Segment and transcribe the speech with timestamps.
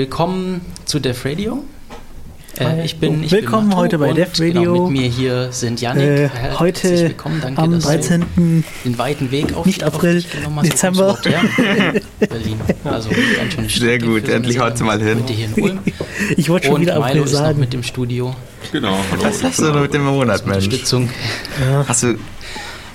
[0.00, 1.62] Willkommen zu Def Radio.
[2.58, 4.72] Äh, ich bin, ich Willkommen bin heute bei Def Radio.
[4.72, 6.02] Genau, mit mir hier sind Janik.
[6.02, 7.40] Äh, Herzlich heute willkommen.
[7.42, 8.24] Danke, am dass 13.
[8.34, 10.64] du den weiten Weg auf Nicht auf April, dich genommen hast.
[10.64, 11.00] Wo Dezember.
[11.02, 12.00] überhaupt her?
[12.18, 12.60] Berlin.
[12.82, 15.18] Also ganz schön Sehr gut, endlich mal hin.
[15.22, 15.78] Heute hier in Ulm.
[16.38, 17.60] Ich wollte schon Und wieder Milo April ist noch sagen.
[17.60, 18.34] mit im Studio.
[18.72, 19.22] Genau, hallo.
[19.22, 20.64] Was hast du denn mit dem Monat, Mensch?
[20.64, 21.10] Unterstützung.
[21.86, 22.14] Hast du.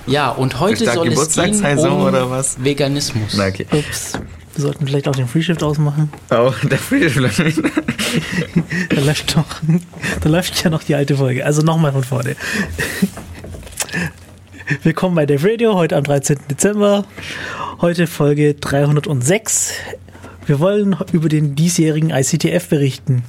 [0.08, 2.56] Ja, und heute soll es gehen um oder was?
[2.64, 3.34] Veganismus.
[3.36, 3.66] Na, okay.
[3.70, 4.14] Ups,
[4.56, 6.10] wir sollten vielleicht auch den Freeshift ausmachen.
[6.30, 7.60] Oh, der Friedrich.
[8.88, 9.46] Da läuft noch,
[10.20, 11.44] da läuft ja noch die alte Folge.
[11.44, 12.36] Also nochmal von vorne.
[14.82, 16.38] Willkommen bei Dave Radio, heute am 13.
[16.50, 17.04] Dezember.
[17.80, 19.74] Heute Folge 306.
[20.46, 23.24] Wir wollen über den diesjährigen ICTF berichten.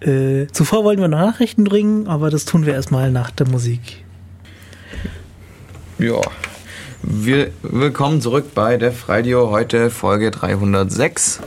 [0.00, 4.04] Äh, zuvor wollten wir noch Nachrichten bringen, aber das tun wir erstmal nach der Musik.
[5.98, 6.20] Ja.
[7.02, 11.40] Wir, willkommen zurück bei Def Radio, heute Folge 306.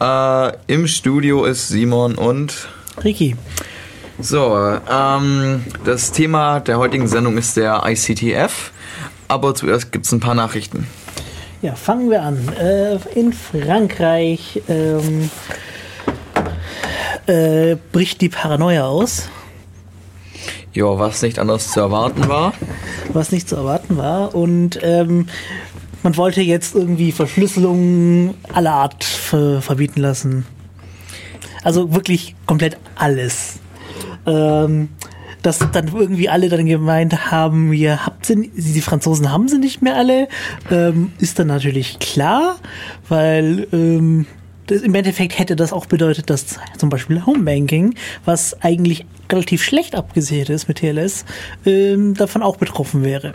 [0.00, 2.68] Äh, Im Studio ist Simon und
[3.04, 3.36] Ricky,
[4.18, 4.56] So,
[4.90, 8.72] ähm, das Thema der heutigen Sendung ist der ICTF.
[9.28, 10.86] Aber zuerst gibt es ein paar Nachrichten.
[11.62, 12.48] Ja, fangen wir an.
[12.58, 15.30] Äh, in Frankreich ähm,
[17.26, 19.28] äh, bricht die Paranoia aus,
[20.78, 22.52] Ja, was nicht anders zu erwarten war.
[23.12, 24.32] was nicht zu erwarten war.
[24.32, 25.26] Und ähm,
[26.04, 30.46] man wollte jetzt irgendwie Verschlüsselung aller Art ver verbieten lassen.
[31.64, 33.58] Also wirklich komplett alles.
[34.24, 34.90] Ähm,
[35.42, 39.82] dass dann irgendwie alle dann gemeint haben, ihr habt sie, die Franzosen haben sie nicht
[39.82, 40.28] mehr alle,
[40.70, 42.54] ähm, ist dann natürlich klar,
[43.08, 44.26] weil ähm,
[44.68, 49.94] das, im Endeffekt hätte das auch bedeutet, dass zum Beispiel Homebanking, was eigentlich relativ schlecht
[49.94, 51.24] abgesichert ist mit TLS,
[51.66, 53.32] ähm, davon auch betroffen wäre.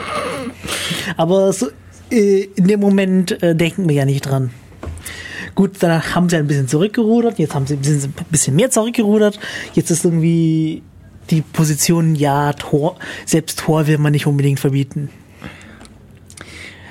[1.18, 1.68] Aber so,
[2.12, 4.52] äh, in dem Moment äh, denken wir ja nicht dran.
[5.56, 9.40] Gut, danach haben sie ein bisschen zurückgerudert, jetzt haben sie ein bisschen, mehr zurückgerudert.
[9.74, 10.82] Jetzt ist irgendwie
[11.30, 12.96] die Position, ja, Tor,
[13.26, 15.10] selbst Tor will man nicht unbedingt verbieten.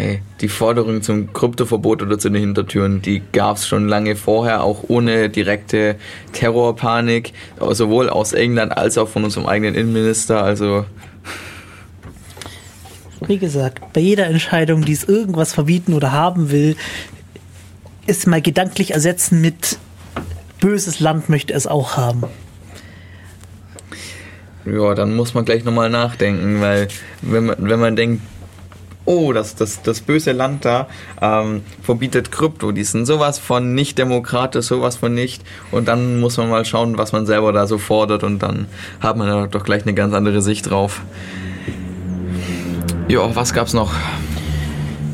[0.02, 4.64] Hey, die Forderung zum Kryptoverbot oder zu den Hintertüren, die gab es schon lange vorher,
[4.64, 5.94] auch ohne direkte
[6.32, 7.32] Terrorpanik,
[7.70, 10.42] sowohl aus England als auch von unserem eigenen Innenminister.
[10.42, 10.86] Also
[13.28, 16.74] Wie gesagt, bei jeder Entscheidung, die es irgendwas verbieten oder haben will,
[18.08, 19.78] ist mal gedanklich ersetzen mit
[20.58, 22.24] böses Land möchte es auch haben.
[24.64, 26.88] ja, dann muss man gleich nochmal nachdenken, weil
[27.20, 28.20] wenn man, wenn man denkt,
[29.04, 30.88] oh, das, das, das böse Land da
[31.20, 35.42] ähm, verbietet Krypto, die sind sowas von nicht demokratisch, sowas von nicht.
[35.70, 38.66] Und dann muss man mal schauen, was man selber da so fordert und dann
[39.00, 41.02] hat man da doch gleich eine ganz andere Sicht drauf.
[43.08, 43.92] Ja, was gab's noch?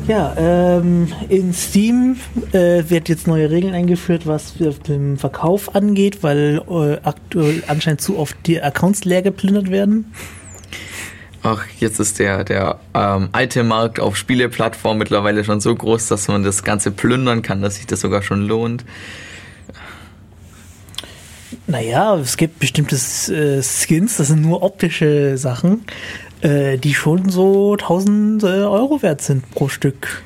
[0.07, 2.15] Ja, ähm, in Steam
[2.51, 4.55] äh, wird jetzt neue Regeln eingeführt, was
[4.87, 10.11] den Verkauf angeht, weil äh, aktuell anscheinend zu oft die Accounts leer geplündert werden.
[11.41, 16.27] Ach, jetzt ist der, der ähm, alte Markt auf Spieleplattformen mittlerweile schon so groß, dass
[16.27, 18.83] man das Ganze plündern kann, dass sich das sogar schon lohnt.
[21.67, 25.85] Naja, es gibt bestimmte äh, Skins, das sind nur optische Sachen,
[26.41, 30.23] äh, die schon so 1000 äh, Euro wert sind pro Stück.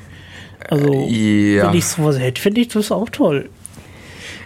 [0.68, 1.68] Also, Äh, ja.
[1.68, 3.48] wenn ich sowas hätte, finde ich das auch toll.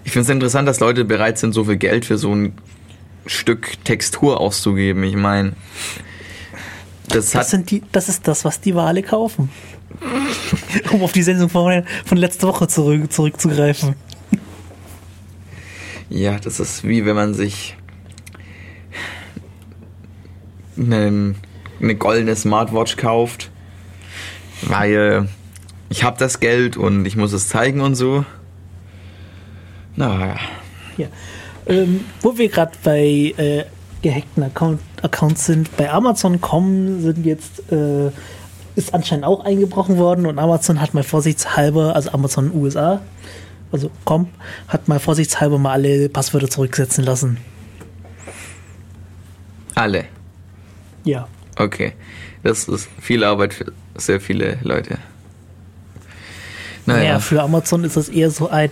[0.04, 2.52] Ich finde es interessant, dass Leute bereit sind, so viel Geld für so ein
[3.26, 5.02] Stück Textur auszugeben.
[5.04, 5.52] Ich meine,
[7.08, 9.50] das Das, sind die, das ist das, was die Wale kaufen.
[10.92, 13.94] um auf die Sendung von, von letzter Woche zurück, zurückzugreifen.
[16.10, 17.76] Ja, das ist wie wenn man sich
[20.78, 21.34] eine,
[21.80, 23.50] eine goldene Smartwatch kauft,
[24.62, 25.28] weil
[25.90, 28.24] ich habe das Geld und ich muss es zeigen und so.
[29.96, 30.36] Na,
[30.96, 31.08] Ja.
[31.66, 33.64] Ähm, wo wir gerade bei äh,
[34.02, 38.10] gehackten Account, Accounts sind, bei Amazon.com sind jetzt äh,
[38.76, 43.00] ist anscheinend auch eingebrochen worden und Amazon hat mal vorsichtshalber, also Amazon USA,
[43.72, 44.28] also com,
[44.68, 47.38] hat mal vorsichtshalber mal alle Passwörter zurücksetzen lassen.
[49.74, 50.04] alle.
[51.04, 51.28] Ja.
[51.56, 51.92] Okay.
[52.42, 54.98] Das ist viel Arbeit für sehr viele Leute.
[56.86, 58.70] Naja, Naja, für Amazon ist das eher so ein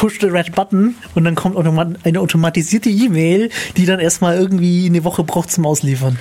[0.00, 5.04] Push the red button und dann kommt eine automatisierte E-Mail, die dann erstmal irgendwie eine
[5.04, 6.18] Woche braucht zum Ausliefern.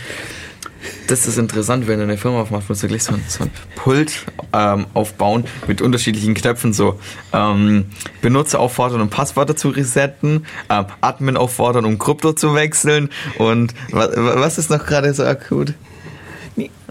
[1.08, 3.52] Das ist interessant, wenn du eine Firma aufmachst, musst du gleich so ein, so ein
[3.78, 7.00] Pult ähm, aufbauen mit unterschiedlichen Knöpfen, so
[7.32, 7.86] ähm,
[8.22, 14.10] Benutzer auffordern, um Passwörter zu resetten, ähm, Admin auffordern, um Krypto zu wechseln und was,
[14.14, 15.74] was ist noch gerade so akut?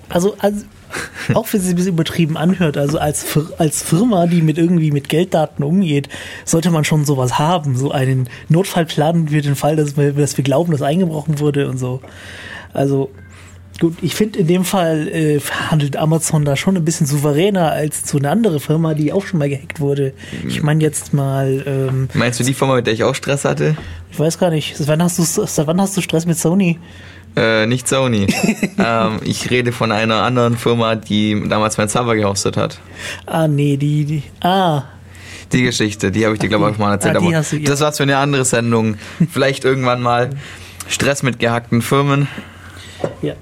[0.09, 0.65] Also, also
[1.35, 3.27] auch wenn es sich ein bisschen übertrieben anhört, also als,
[3.59, 6.09] als Firma, die mit irgendwie mit Gelddaten umgeht,
[6.45, 10.45] sollte man schon sowas haben, so einen Notfallplan für den Fall, dass wir, dass wir
[10.45, 12.01] glauben, dass eingebrochen wurde und so.
[12.73, 13.11] Also
[13.81, 15.41] gut, ich finde in dem Fall äh,
[15.71, 19.39] handelt Amazon da schon ein bisschen souveräner als zu einer andere Firma, die auch schon
[19.39, 20.13] mal gehackt wurde.
[20.47, 23.77] Ich meine jetzt mal, ähm, Meinst du die Firma, mit der ich auch Stress hatte?
[24.11, 26.79] ich weiß gar nicht, seit wann hast du, seit wann hast du Stress mit Sony?
[27.37, 28.27] Äh, nicht Sony.
[28.79, 32.79] ähm, ich rede von einer anderen Firma, die damals meinen Server gehostet hat.
[33.27, 34.83] Ah, nee, die, die, ah,
[35.53, 37.15] Die Geschichte, die habe ich dir, glaube ich, auch mal erzählt.
[37.17, 37.71] Ah, aber du- ja.
[37.71, 38.97] das war's für eine andere Sendung.
[39.33, 40.31] Vielleicht irgendwann mal
[40.89, 42.27] Stress mit gehackten Firmen.
[43.23, 43.35] Ja.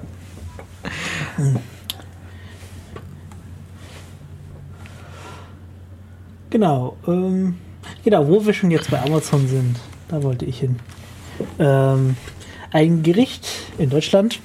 [6.51, 7.57] Genau, ähm,
[8.05, 9.77] genau, wo wir schon jetzt bei Amazon sind,
[10.09, 10.77] da wollte ich hin.
[11.59, 12.17] Ähm,
[12.73, 13.47] ein Gericht
[13.79, 14.41] in Deutschland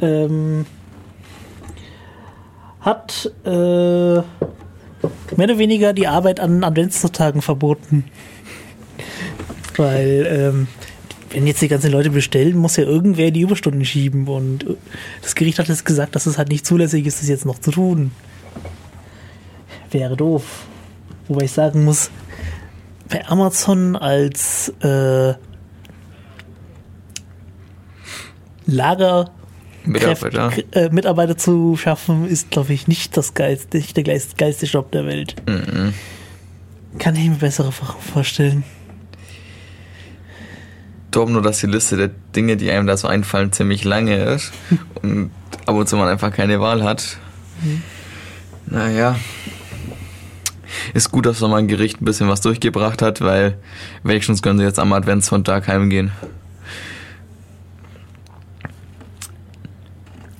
[0.00, 0.66] ähm,
[2.80, 4.24] hat äh, mehr
[5.38, 8.04] oder weniger die Arbeit an Adventstagen verboten.
[9.76, 10.68] Weil, ähm,
[11.30, 14.26] wenn jetzt die ganzen Leute bestellen, muss ja irgendwer die Überstunden schieben.
[14.26, 14.76] Und äh,
[15.22, 17.70] das Gericht hat jetzt gesagt, dass es halt nicht zulässig ist, das jetzt noch zu
[17.70, 18.10] tun.
[19.90, 20.66] Wäre doof.
[21.28, 22.10] Wobei ich sagen muss,
[23.08, 25.34] bei Amazon als äh,
[28.70, 29.30] Lager
[29.84, 30.48] Mitarbeiter.
[30.50, 34.92] Kräft- äh, Mitarbeiter zu schaffen, ist, glaube ich, nicht das geilste, nicht der geilste, Job
[34.92, 35.36] der Welt.
[35.48, 35.94] Mhm.
[36.98, 38.64] Kann ich mir bessere vorstellen.
[41.10, 44.52] Darum nur, dass die Liste der Dinge, die einem da so einfallen, ziemlich lange ist
[45.02, 45.30] und
[45.66, 47.16] ab und zu man einfach keine Wahl hat.
[48.66, 49.16] Naja.
[50.94, 53.58] Ist gut, dass noch mal ein Gericht ein bisschen was durchgebracht hat, weil
[54.04, 56.12] wenigstens können sie jetzt am Adventssonntag heimgehen.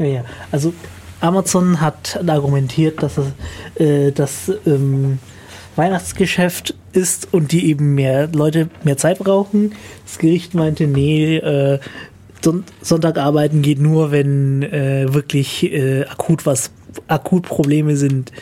[0.00, 0.24] Ja, ja.
[0.50, 0.72] Also
[1.20, 5.18] Amazon hat argumentiert, dass es äh, das ähm,
[5.76, 9.74] Weihnachtsgeschäft ist und die eben mehr Leute mehr Zeit brauchen.
[10.04, 11.78] Das Gericht meinte, nee, äh,
[12.42, 16.70] Son Sonntag arbeiten geht nur, wenn äh, wirklich äh, akut was,
[17.06, 18.32] akut Probleme sind.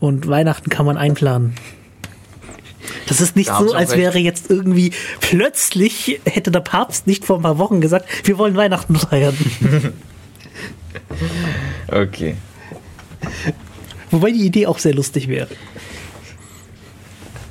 [0.00, 1.54] Und Weihnachten kann man einplanen.
[3.06, 4.00] Das ist nicht Da so, als recht.
[4.00, 4.90] wäre jetzt irgendwie
[5.20, 9.36] plötzlich hätte der Papst nicht vor ein paar Wochen gesagt, wir wollen Weihnachten feiern.
[11.88, 12.36] Okay.
[14.10, 15.48] Wobei die Idee auch sehr lustig wäre.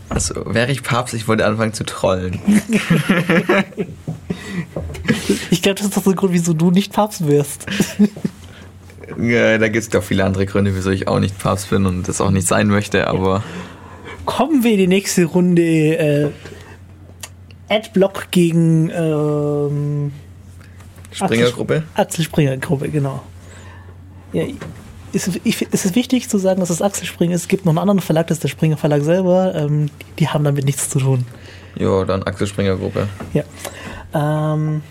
[0.09, 2.39] Also, wäre ich Papst, ich wollte anfangen zu trollen.
[5.51, 7.65] Ich glaube, das ist doch der Grund, wieso du nicht Papst wirst.
[9.19, 12.07] Ja, da gibt es doch viele andere Gründe, wieso ich auch nicht Papst bin und
[12.07, 13.43] das auch nicht sein möchte, aber
[14.25, 15.61] Kommen wir in die nächste Runde.
[15.61, 16.29] Äh,
[17.69, 20.13] Adblock gegen ähm,
[21.11, 21.83] Springergruppe.
[21.93, 23.21] Axel Springer Gruppe, genau.
[24.33, 24.43] Ja,
[25.13, 27.41] ist, ich, ist es wichtig zu sagen, dass es Axel Springer ist?
[27.41, 29.53] Es gibt noch einen anderen Verlag, das ist der Springer Verlag selber.
[29.55, 31.25] Ähm, die haben damit nichts zu tun.
[31.75, 33.07] Ja, dann Axel Springer Gruppe.
[33.33, 33.43] Ja.
[34.13, 34.81] Ähm,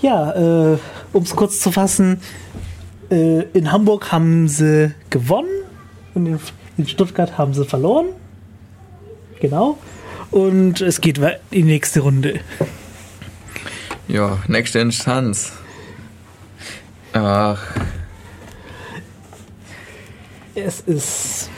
[0.00, 0.78] ja, äh,
[1.12, 2.20] um es kurz zu fassen,
[3.10, 5.48] äh, in Hamburg haben sie gewonnen
[6.14, 6.40] und in,
[6.76, 8.06] in Stuttgart haben sie verloren.
[9.40, 9.78] Genau.
[10.30, 12.40] Und es geht in die nächste Runde.
[14.06, 15.52] Ja, nächste Instanz.
[17.14, 17.58] Ach,
[20.56, 21.48] Es ist.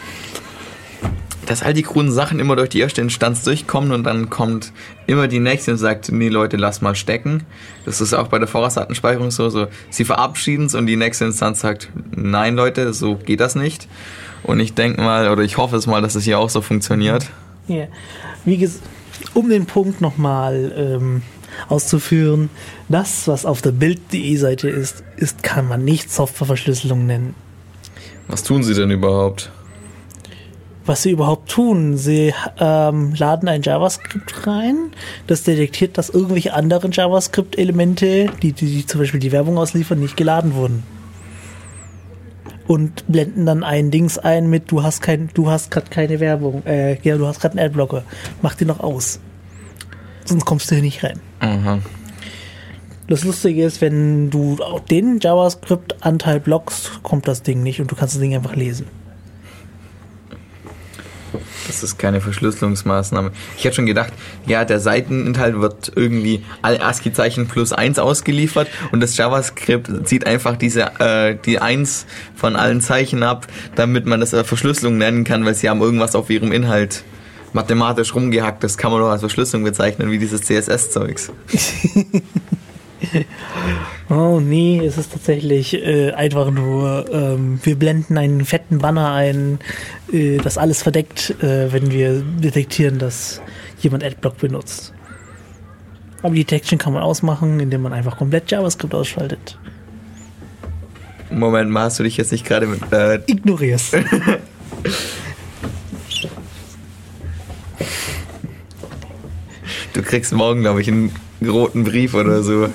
[1.46, 4.72] dass all die kruden Sachen immer durch die erste Instanz durchkommen und dann kommt
[5.06, 7.44] immer die nächste und sagt, nee Leute, lass mal stecken.
[7.84, 11.60] Das ist auch bei der Vorratsdatenspeicherung so, so sie verabschieden es und die nächste Instanz
[11.60, 13.86] sagt, nein Leute, so geht das nicht.
[14.42, 17.30] Und ich denke mal, oder ich hoffe es mal, dass es hier auch so funktioniert.
[17.68, 17.86] Ja.
[18.44, 18.80] Wie ges
[19.32, 21.22] um den Punkt nochmal ähm,
[21.68, 22.50] auszuführen,
[22.88, 27.34] das, was auf der Bild.de Seite ist, ist, kann man nicht Softwareverschlüsselung nennen.
[28.28, 29.50] Was tun sie denn überhaupt?
[30.86, 31.96] was sie überhaupt tun.
[31.96, 34.92] Sie ähm, laden ein JavaScript rein,
[35.26, 40.16] das detektiert, dass irgendwelche anderen JavaScript-Elemente, die, die, die zum Beispiel die Werbung ausliefern, nicht
[40.16, 40.82] geladen wurden.
[42.66, 46.64] Und blenden dann ein Dings ein mit, du hast kein, du hast gerade keine Werbung,
[46.66, 48.02] äh, ja, du hast gerade einen Adblocker.
[48.42, 49.20] Mach den noch aus.
[50.26, 51.21] Sonst kommst du hier nicht rein.
[51.40, 51.78] Aha.
[53.09, 57.95] Das Lustige ist, wenn du auch den JavaScript-Anteil blockst, kommt das Ding nicht und du
[57.95, 58.87] kannst das Ding einfach lesen.
[61.66, 63.33] Das ist keine Verschlüsselungsmaßnahme.
[63.56, 64.12] Ich hätte schon gedacht,
[64.47, 70.56] ja, der Seiteninhalt wird irgendwie alle ASCII-Zeichen plus 1 ausgeliefert und das JavaScript zieht einfach
[70.56, 75.45] diese, äh, die 1 von allen Zeichen ab, damit man das äh, Verschlüsselung nennen kann,
[75.45, 77.04] weil sie haben irgendwas auf ihrem Inhalt
[77.53, 78.62] mathematisch rumgehackt.
[78.65, 81.33] Das kann man doch als Verschlüsselung bezeichnen, wie dieses CSS-Zeugs.
[84.09, 89.59] Oh nee, es ist tatsächlich äh, einfach nur, ähm, wir blenden einen fetten Banner ein,
[90.12, 93.43] äh, das alles verdeckt, äh, wenn wir detektieren, dass
[93.81, 94.93] jemand Adblock benutzt.
[96.23, 99.59] Aber die Detection kann man ausmachen, indem man einfach komplett JavaScript ausschaltet.
[101.31, 102.81] Moment mal, hast du dich jetzt nicht gerade mit.
[102.93, 103.97] Äh, Ignorierst.
[109.97, 111.11] du kriegst morgen, glaube ich, einen
[111.43, 112.69] roten Brief oder so.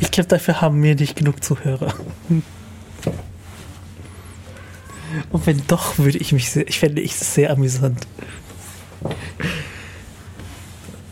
[0.00, 1.94] Ich glaube, dafür haben wir nicht genug Zuhörer.
[5.30, 8.06] Und wenn doch, würde ich mich sehr, ich fände ich es sehr amüsant.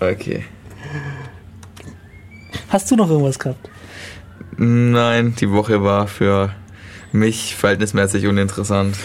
[0.01, 0.45] Okay.
[2.69, 3.69] Hast du noch irgendwas gehabt?
[4.57, 6.55] Nein, die Woche war für
[7.13, 8.97] mich verhältnismäßig uninteressant.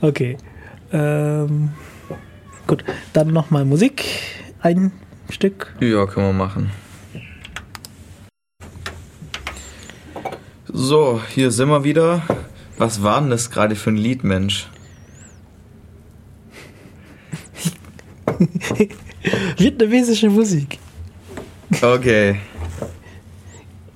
[0.00, 0.36] Okay.
[0.92, 1.70] Ähm,
[2.66, 4.04] gut, dann nochmal Musik.
[4.60, 4.92] Ein
[5.30, 5.74] Stück.
[5.80, 6.70] Ja, können wir machen.
[10.66, 12.22] So, hier sind wir wieder.
[12.78, 14.68] Was war denn das gerade für ein Lied, Mensch?
[19.58, 20.78] Vietnamesische Musik.
[21.82, 22.40] Okay.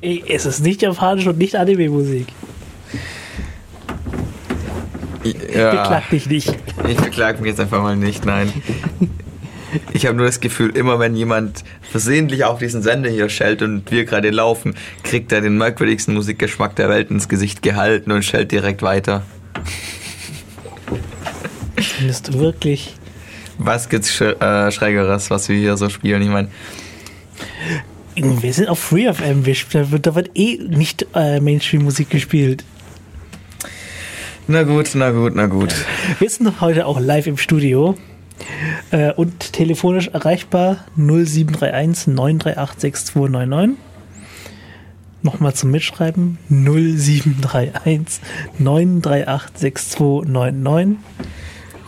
[0.00, 2.26] Es ist nicht japanisch und nicht Anime-Musik.
[5.24, 6.54] Ja, Beklag dich nicht.
[6.88, 8.52] ich beklag mich jetzt einfach mal nicht, nein.
[9.92, 13.90] Ich habe nur das Gefühl, immer wenn jemand versehentlich auf diesen Sender hier schellt und
[13.90, 18.52] wir gerade laufen, kriegt er den merkwürdigsten Musikgeschmack der Welt ins Gesicht gehalten und schellt
[18.52, 19.22] direkt weiter.
[21.76, 22.94] Findest du wirklich?
[23.58, 26.22] Was gibt's Sch äh, Schrägeres, was wir hier so spielen?
[26.22, 26.48] Ich meine,
[28.16, 29.44] Wir sind auf FreeFM.
[30.02, 32.64] Da wird eh nicht äh, Mainstream-Musik gespielt.
[34.46, 35.74] Na gut, na gut, na gut.
[36.18, 37.96] Wir sind heute auch live im Studio
[38.90, 43.78] äh, und telefonisch erreichbar 0731 938 6299.
[45.22, 48.20] Nochmal zum Mitschreiben 0731
[48.58, 50.98] 938 6299.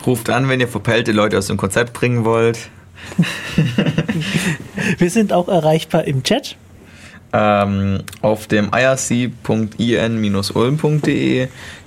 [0.05, 2.69] Ruft an, wenn ihr verpellte Leute aus dem Konzept bringen wollt.
[4.97, 6.57] Wir sind auch erreichbar im Chat.
[7.39, 9.47] Ähm, auf dem irc.in-ulm.de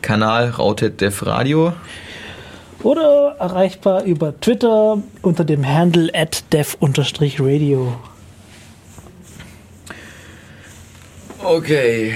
[0.00, 1.72] Kanal Rautet Dev Radio.
[2.84, 7.96] Oder erreichbar über Twitter unter dem Handle at dev-radio.
[11.42, 12.14] Okay.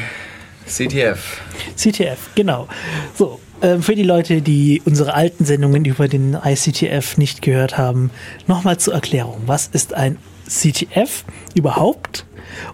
[0.67, 1.41] CTF.
[1.77, 2.69] CTF, genau.
[3.17, 8.11] So, ähm, für die Leute, die unsere alten Sendungen über den ICTF nicht gehört haben,
[8.47, 9.43] nochmal zur Erklärung.
[9.47, 11.25] Was ist ein CTF
[11.55, 12.27] überhaupt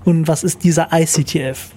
[0.05, 1.71] und was ist dieser ICTF?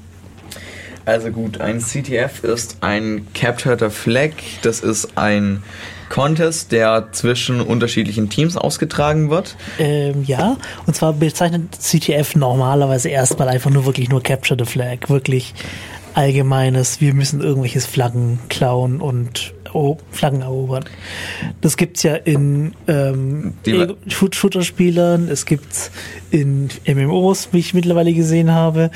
[1.05, 4.31] Also gut, ein CTF ist ein Capture the Flag.
[4.61, 5.61] Das ist ein
[6.09, 9.57] Contest, der zwischen unterschiedlichen Teams ausgetragen wird.
[9.79, 15.09] Ähm, ja, und zwar bezeichnet CTF normalerweise erstmal einfach nur wirklich nur Capture the Flag,
[15.09, 15.53] wirklich
[16.13, 19.53] allgemeines, wir müssen irgendwelches Flaggen klauen und
[20.11, 20.85] Flaggen erobern.
[21.61, 23.53] Das gibt's ja in ähm,
[24.07, 25.91] Shoot- Shooter-Spielern, es gibt's
[26.31, 28.91] in MMOs, wie ich mittlerweile gesehen habe,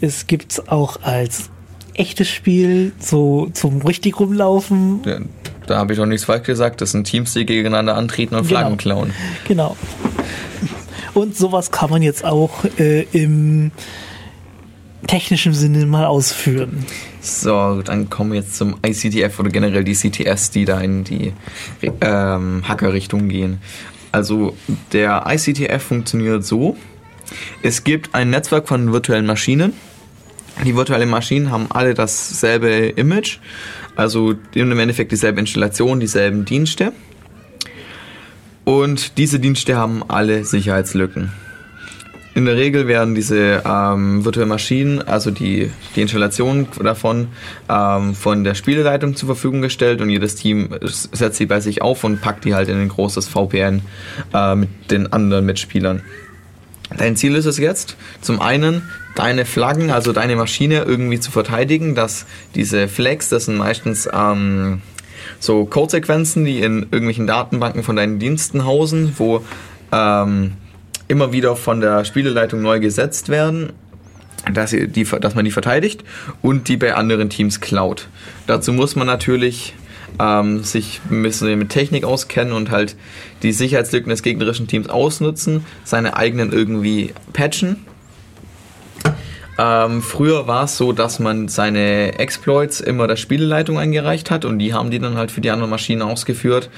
[0.00, 1.50] es gibt's auch als
[1.94, 5.00] echtes Spiel, so zum richtig rumlaufen.
[5.06, 5.18] Ja,
[5.66, 6.80] Da habe ich auch nichts falsch gesagt.
[6.82, 8.82] Das sind Teams, die gegeneinander antreten und Flaggen Genau.
[8.96, 9.12] klauen.
[9.48, 9.76] Genau.
[11.14, 13.70] Und sowas kann man jetzt auch äh, im
[15.06, 16.84] technischen Sinne mal ausführen.
[17.26, 21.32] So, dann kommen wir jetzt zum ICTF oder generell die CTS, die da in die
[22.00, 23.58] ähm, Hacker-Richtung gehen.
[24.12, 24.56] Also
[24.92, 26.76] der ICTF funktioniert so.
[27.62, 29.72] Es gibt ein Netzwerk von virtuellen Maschinen.
[30.64, 33.38] Die virtuellen Maschinen haben alle dasselbe Image,
[33.96, 36.92] also im Endeffekt dieselbe Installation, dieselben Dienste.
[38.64, 41.32] Und diese Dienste haben alle Sicherheitslücken.
[42.36, 47.28] In der Regel werden diese ähm, virtuellen Maschinen, also die, die Installation davon,
[47.66, 52.04] ähm, von der Spieleleitung zur Verfügung gestellt und jedes Team setzt sie bei sich auf
[52.04, 53.80] und packt die halt in ein großes VPN
[54.34, 56.02] äh, mit den anderen Mitspielern.
[56.98, 58.82] Dein Ziel ist es jetzt, zum einen
[59.14, 64.82] deine Flaggen, also deine Maschine irgendwie zu verteidigen, dass diese Flags, das sind meistens ähm,
[65.40, 69.42] so Codesequenzen, die in irgendwelchen Datenbanken von deinen Diensten hausen, wo
[69.90, 70.52] ähm,
[71.08, 73.72] immer wieder von der Spieleleitung neu gesetzt werden,
[74.52, 76.04] dass, die, dass man die verteidigt
[76.42, 78.08] und die bei anderen Teams klaut.
[78.46, 79.74] Dazu muss man natürlich
[80.20, 82.96] ähm, sich ein bisschen mit Technik auskennen und halt
[83.42, 87.84] die Sicherheitslücken des gegnerischen Teams ausnutzen, seine eigenen irgendwie patchen
[89.58, 94.58] ähm, früher war es so, dass man seine Exploits immer der Spieleleitung eingereicht hat und
[94.58, 96.68] die haben die dann halt für die anderen Maschinen ausgeführt.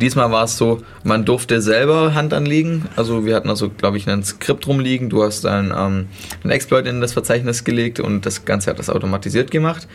[0.00, 2.86] Diesmal war es so, man durfte selber Hand anlegen.
[2.96, 5.10] Also wir hatten also, glaube ich, ein Skript rumliegen.
[5.10, 6.06] Du hast ein, ähm,
[6.42, 9.86] ein Exploit in das Verzeichnis gelegt und das Ganze hat das automatisiert gemacht.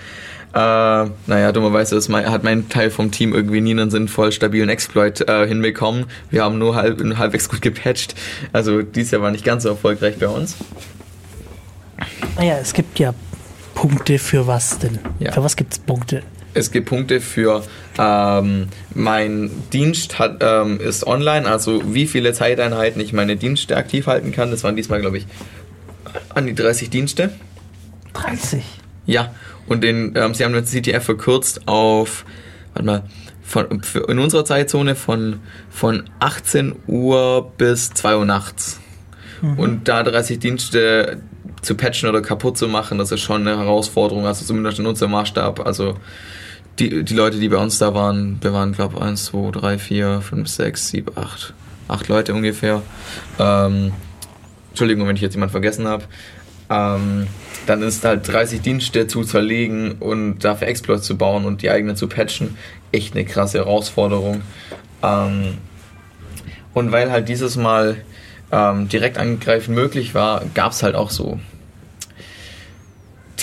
[0.54, 5.28] Äh, naja, dummerweise das hat mein Teil vom Team irgendwie nie einen sinnvoll stabilen Exploit
[5.28, 6.06] äh, hinbekommen.
[6.30, 8.14] Wir haben nur halb, halbwegs gut gepatcht.
[8.54, 10.56] Also dieses Jahr war nicht ganz so erfolgreich bei uns.
[12.38, 13.14] Naja, es gibt ja
[13.74, 15.00] Punkte für was denn?
[15.20, 15.32] Ja.
[15.32, 16.24] Für was gibt es Punkte?
[16.54, 17.64] Es gibt Punkte für
[18.00, 24.08] ähm, mein Dienst hat, ähm, ist online, also wie viele Zeiteinheiten ich meine Dienste aktiv
[24.08, 24.50] halten kann.
[24.50, 25.28] Das waren diesmal, glaube ich,
[26.34, 27.32] an die 30 Dienste.
[28.14, 28.64] 30?
[29.06, 29.34] Ja,
[29.68, 32.26] und den, ähm, sie haben den CTF verkürzt auf,
[32.74, 33.04] warte mal,
[33.44, 35.40] von, in unserer Zeitzone von,
[35.70, 38.80] von 18 Uhr bis 2 Uhr nachts.
[39.42, 39.60] Mhm.
[39.60, 41.22] Und da 30 Dienste
[41.62, 45.12] zu patchen oder kaputt zu machen, das ist schon eine Herausforderung, also zumindest in unserem
[45.12, 45.66] Maßstab.
[45.66, 45.96] Also
[46.80, 49.78] die, die Leute, die bei uns da waren, wir waren, glaube ich, 1, 2, 3,
[49.78, 51.54] 4, 5, 6, 7, 8,
[51.88, 52.82] 8 Leute ungefähr.
[53.40, 53.94] Ähm,
[54.70, 56.04] Entschuldigung, wenn ich jetzt jemanden vergessen habe.
[56.70, 57.28] Ähm,
[57.66, 61.96] dann ist halt 30 Dienste zu zerlegen und dafür Exploits zu bauen und die eigenen
[61.96, 62.58] zu patchen,
[62.92, 64.42] echt eine krasse Herausforderung.
[65.02, 65.58] Ähm,
[66.74, 67.98] und weil halt dieses Mal
[68.52, 71.40] ähm, direkt angreifen möglich war, gab es halt auch so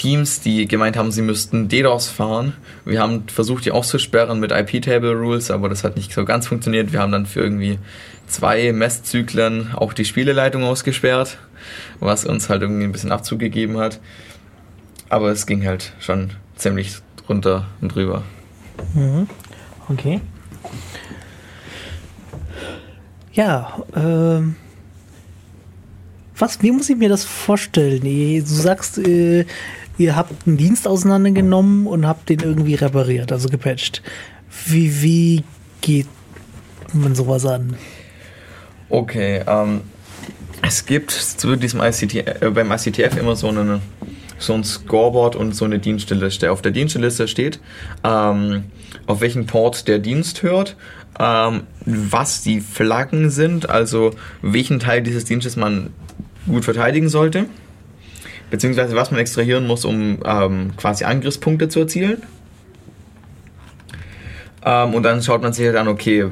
[0.05, 2.53] Teams, die gemeint haben, sie müssten DDoS fahren.
[2.85, 6.93] Wir haben versucht, die auszusperren mit IP-Table-Rules, aber das hat nicht so ganz funktioniert.
[6.93, 7.79] Wir haben dann für irgendwie
[8.27, 11.39] zwei Messzyklen auch die Spieleleitung ausgesperrt,
[12.01, 14.01] was uns halt irgendwie ein bisschen Abzug gegeben hat.
[15.09, 16.97] Aber es ging halt schon ziemlich
[17.29, 18.25] runter und drüber.
[18.95, 19.29] Mhm.
[19.89, 20.21] Okay.
[23.33, 24.57] Ja, ähm,
[26.38, 28.01] was, wie muss ich mir das vorstellen?
[28.01, 29.44] Du sagst, äh,
[29.99, 34.03] ihr habt einen Dienst auseinandergenommen und habt den irgendwie repariert, also gepatcht.
[34.66, 35.44] Wie, wie
[35.81, 36.09] geht
[36.92, 37.77] man sowas an?
[38.88, 39.83] Okay, ähm,
[40.62, 43.81] es gibt zu diesem ICT, äh, beim ICTF immer so, eine,
[44.38, 46.51] so ein Scoreboard und so eine Diensteliste.
[46.51, 47.61] Auf der Diensteliste steht,
[48.03, 48.64] ähm,
[49.07, 50.77] auf welchen Port der Dienst hört,
[51.18, 55.90] ähm, was die Flaggen sind, also welchen Teil dieses Dienstes man
[56.46, 57.46] gut verteidigen sollte
[58.50, 62.22] beziehungsweise was man extrahieren muss, um ähm, quasi Angriffspunkte zu erzielen.
[64.64, 66.26] Ähm, und dann schaut man sich halt an, okay,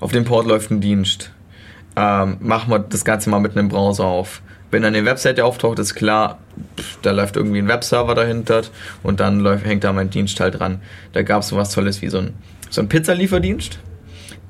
[0.00, 1.30] auf dem Port läuft ein Dienst.
[1.94, 4.40] Ähm, machen wir das Ganze mal mit einem Browser auf.
[4.70, 6.38] Wenn dann eine Webseite auftaucht, ist klar,
[7.02, 8.62] da läuft irgendwie ein Webserver dahinter
[9.02, 10.80] und dann läuft, hängt da mein Dienst halt dran.
[11.12, 12.34] Da gab es sowas Tolles wie so ein,
[12.70, 13.78] so ein Pizzalieferdienst.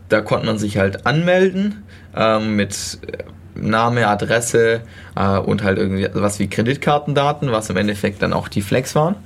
[0.08, 1.82] Da konnte man sich halt anmelden
[2.14, 3.00] ähm, mit
[3.61, 4.83] Name, Adresse
[5.14, 9.16] äh, und halt irgendwie was wie Kreditkartendaten, was im Endeffekt dann auch die Flex waren.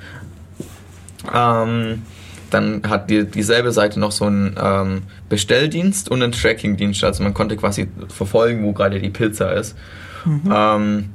[1.34, 2.02] Ähm,
[2.50, 7.04] dann hat die, dieselbe Seite noch so einen ähm, Bestelldienst und einen Trackingdienst.
[7.04, 9.76] Also man konnte quasi verfolgen, wo gerade die Pizza ist.
[10.24, 10.52] Mhm.
[10.52, 11.10] Ähm,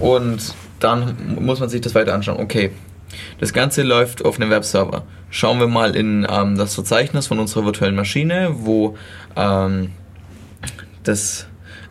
[0.00, 2.38] und dann muss man sich das weiter anschauen.
[2.40, 2.70] Okay,
[3.40, 5.04] das Ganze läuft auf einem Webserver.
[5.30, 8.96] Schauen wir mal in ähm, das Verzeichnis von unserer virtuellen Maschine, wo
[9.36, 9.90] ähm,
[11.04, 11.46] das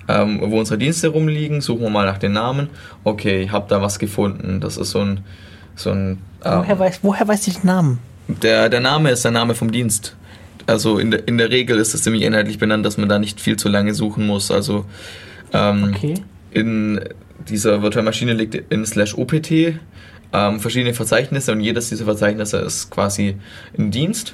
[0.08, 2.70] ähm, wo unsere Dienste rumliegen, suchen wir mal nach den Namen.
[3.04, 4.60] Okay, ich habe da was gefunden.
[4.60, 5.22] Das ist so ein.
[5.76, 8.00] So ein ähm, woher, weiß, woher weiß ich den Namen?
[8.28, 10.16] Der, der Name ist der Name vom Dienst.
[10.68, 13.42] Also in der, in der Regel ist es ziemlich inhaltlich benannt, dass man da nicht
[13.42, 14.52] viel zu lange suchen muss.
[14.52, 14.86] Also
[15.54, 16.16] ähm, okay.
[16.52, 17.00] in
[17.48, 19.52] dieser virtuellen Maschine liegt in slash opt
[20.34, 23.36] ähm, verschiedene Verzeichnisse und jedes dieser Verzeichnisse ist quasi
[23.78, 24.34] ein Dienst.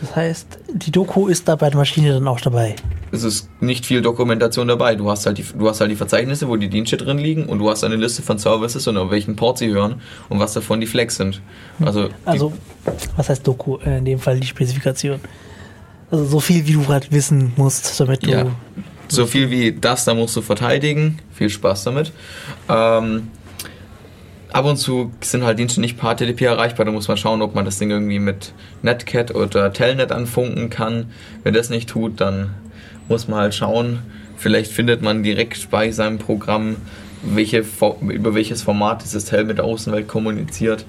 [0.00, 2.76] Das heißt, die Doku ist da bei der Maschine dann auch dabei.
[3.12, 4.94] Es ist nicht viel Dokumentation dabei.
[4.94, 7.58] Du hast halt die, du hast halt die Verzeichnisse, wo die Dienste drin liegen und
[7.58, 10.80] du hast eine Liste von Services und auf welchen Port sie hören und was davon
[10.80, 11.40] die Flex sind.
[11.80, 12.52] Also, also
[13.16, 13.78] was heißt Doku?
[13.78, 15.20] Äh, in dem Fall die Spezifikation.
[16.10, 18.30] Also so viel, wie du gerade wissen musst, damit du.
[18.30, 18.46] Ja.
[19.08, 21.20] So viel wie das, da musst du verteidigen.
[21.32, 22.12] Viel Spaß damit.
[22.68, 23.28] Ähm,
[24.56, 26.86] ab und zu sind halt Dienste nicht per HTTP erreichbar.
[26.86, 31.10] Da muss man schauen, ob man das Ding irgendwie mit Netcat oder Telnet anfunken kann.
[31.42, 32.54] Wenn das nicht tut, dann
[33.06, 33.98] muss man halt schauen.
[34.38, 36.76] Vielleicht findet man direkt bei seinem Programm,
[37.22, 37.64] welche,
[38.08, 40.86] über welches Format dieses Tel mit der Außenwelt kommuniziert.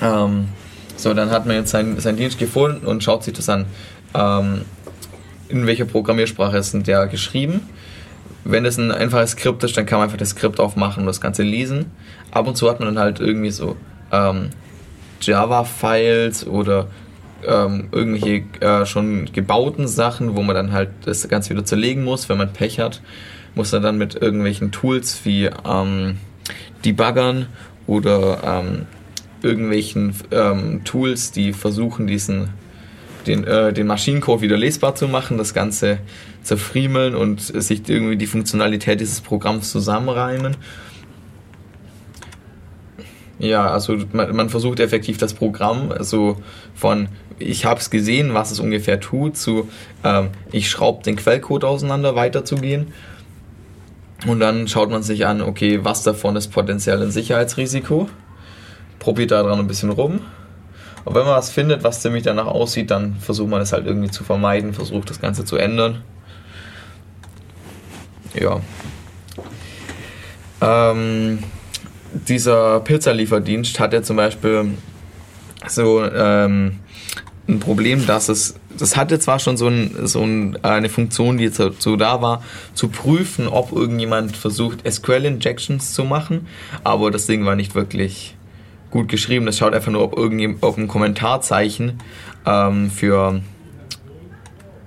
[0.00, 0.48] Ähm,
[0.96, 3.66] so, dann hat man jetzt seinen, seinen Dienst gefunden und schaut sich das an.
[4.14, 4.62] Ähm,
[5.48, 7.62] in welcher Programmiersprache ist denn der geschrieben?
[8.44, 11.20] Wenn es ein einfaches Skript ist, dann kann man einfach das Skript aufmachen und das
[11.20, 11.86] Ganze lesen.
[12.30, 13.76] Ab und zu hat man dann halt irgendwie so
[14.10, 14.50] ähm,
[15.20, 16.88] Java-Files oder
[17.46, 22.28] ähm, irgendwelche äh, schon gebauten Sachen, wo man dann halt das Ganze wieder zerlegen muss.
[22.28, 23.00] Wenn man Pech hat,
[23.54, 26.18] muss er dann mit irgendwelchen Tools wie ähm,
[26.84, 27.46] Debuggern
[27.86, 28.86] oder ähm,
[29.42, 32.50] irgendwelchen ähm, Tools, die versuchen, diesen
[33.26, 35.98] den, äh, den Maschinencode wieder lesbar zu machen, das Ganze
[36.42, 40.56] zerfriemeln und sich irgendwie die Funktionalität dieses Programms zusammenreimen.
[43.38, 46.36] Ja, also man, man versucht effektiv das Programm also
[46.74, 49.68] von ich habe es gesehen, was es ungefähr tut, zu
[50.04, 52.92] ähm, ich schraube den Quellcode auseinander weiterzugehen.
[54.26, 58.08] Und dann schaut man sich an, okay, was davon ist potenziell ein Sicherheitsrisiko.
[59.00, 60.20] Probiert da dran ein bisschen rum.
[61.04, 64.10] Und wenn man was findet, was ziemlich danach aussieht, dann versucht man es halt irgendwie
[64.10, 66.02] zu vermeiden, versucht das Ganze zu ändern.
[68.34, 68.60] Ja.
[70.60, 71.40] Ähm,
[72.12, 74.72] dieser Pizzalieferdienst hat ja zum Beispiel
[75.66, 76.80] so ähm,
[77.48, 81.48] ein Problem, dass es, das hatte zwar schon so, ein, so ein, eine Funktion, die
[81.48, 82.42] so da war,
[82.74, 86.46] zu prüfen, ob irgendjemand versucht, SQL-Injections zu machen,
[86.84, 88.36] aber das Ding war nicht wirklich
[88.90, 89.46] gut geschrieben.
[89.46, 91.98] Das schaut einfach nur, ob irgendjemand auf ein Kommentarzeichen
[92.46, 93.40] ähm, für,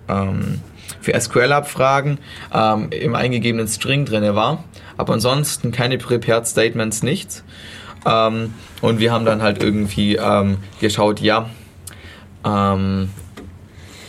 [0.07, 0.61] ähm,
[1.01, 2.19] für SQL-Abfragen
[2.53, 4.63] ähm, im eingegebenen String drin war.
[4.97, 7.43] Aber ansonsten keine Prepared Statements, nichts.
[8.05, 11.49] Ähm, und wir haben dann halt irgendwie ähm, geschaut, ja,
[12.45, 13.09] ähm,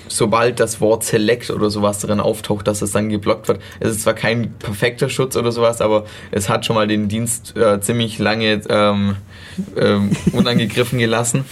[0.08, 3.60] sobald das Wort Select oder sowas drin auftaucht, dass es dann geblockt wird.
[3.80, 7.56] Es ist zwar kein perfekter Schutz oder sowas, aber es hat schon mal den Dienst
[7.56, 9.16] äh, ziemlich lange ähm,
[9.76, 11.44] ähm, unangegriffen gelassen.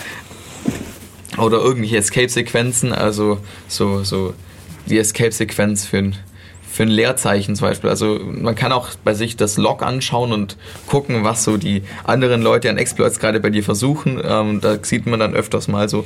[1.36, 4.34] Oder irgendwelche Escape-Sequenzen, also so, so
[4.86, 6.16] die Escape-Sequenz für ein,
[6.70, 7.90] für ein Leerzeichen zum Beispiel.
[7.90, 12.42] Also man kann auch bei sich das Log anschauen und gucken, was so die anderen
[12.42, 14.20] Leute an Exploits gerade bei dir versuchen.
[14.24, 16.04] Ähm, da sieht man dann öfters mal so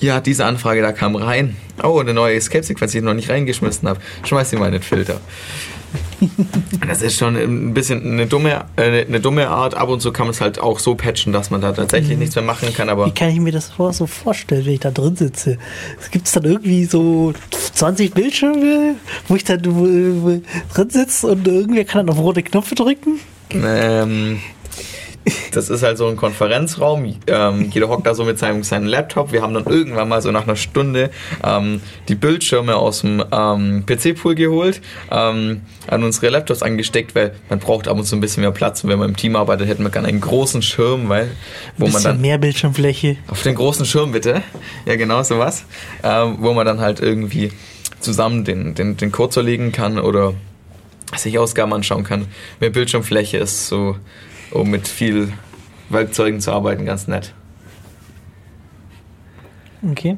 [0.00, 1.56] ja, diese Anfrage da kam rein.
[1.82, 4.00] Oh, eine neue Escape-Sequenz, die ich noch nicht reingeschmissen habe.
[4.24, 5.20] Schmeiß sie mal in den Filter.
[6.86, 9.74] Das ist schon ein bisschen eine dumme, äh, eine dumme Art.
[9.74, 12.20] Ab und zu kann man es halt auch so patchen, dass man da tatsächlich mhm.
[12.20, 12.88] nichts mehr machen kann.
[12.88, 15.58] Aber Wie kann ich mir das so vorstellen, wenn ich da drin sitze?
[16.10, 17.32] Gibt es dann irgendwie so
[17.74, 18.96] 20 Bildschirme,
[19.28, 20.42] wo ich dann drin
[20.90, 23.20] sitze und irgendwer kann dann auf rote Knöpfe drücken?
[23.50, 24.40] Ähm,
[25.52, 27.16] das ist halt so ein Konferenzraum.
[27.26, 29.32] Ähm, jeder hockt da so mit seinem, seinem Laptop.
[29.32, 31.10] Wir haben dann irgendwann mal so nach einer Stunde
[31.44, 37.58] ähm, die Bildschirme aus dem ähm, PC-Pool geholt, ähm, an unsere Laptops angesteckt, weil man
[37.58, 38.84] braucht ab und zu ein bisschen mehr Platz.
[38.84, 41.30] Und wenn man im Team arbeitet, hätten wir gerne einen großen Schirm, weil
[41.76, 43.16] wo man dann mehr Bildschirmfläche.
[43.28, 44.42] Auf den großen Schirm bitte.
[44.86, 45.64] Ja, genau sowas.
[46.02, 47.52] Ähm, wo man dann halt irgendwie
[48.00, 50.34] zusammen den, den, den Code zerlegen kann oder
[51.16, 52.26] sich Ausgaben anschauen kann.
[52.60, 53.96] Mehr Bildschirmfläche ist so
[54.50, 55.32] um mit viel
[55.90, 57.34] Werkzeugen zu arbeiten, ganz nett.
[59.82, 60.16] Okay.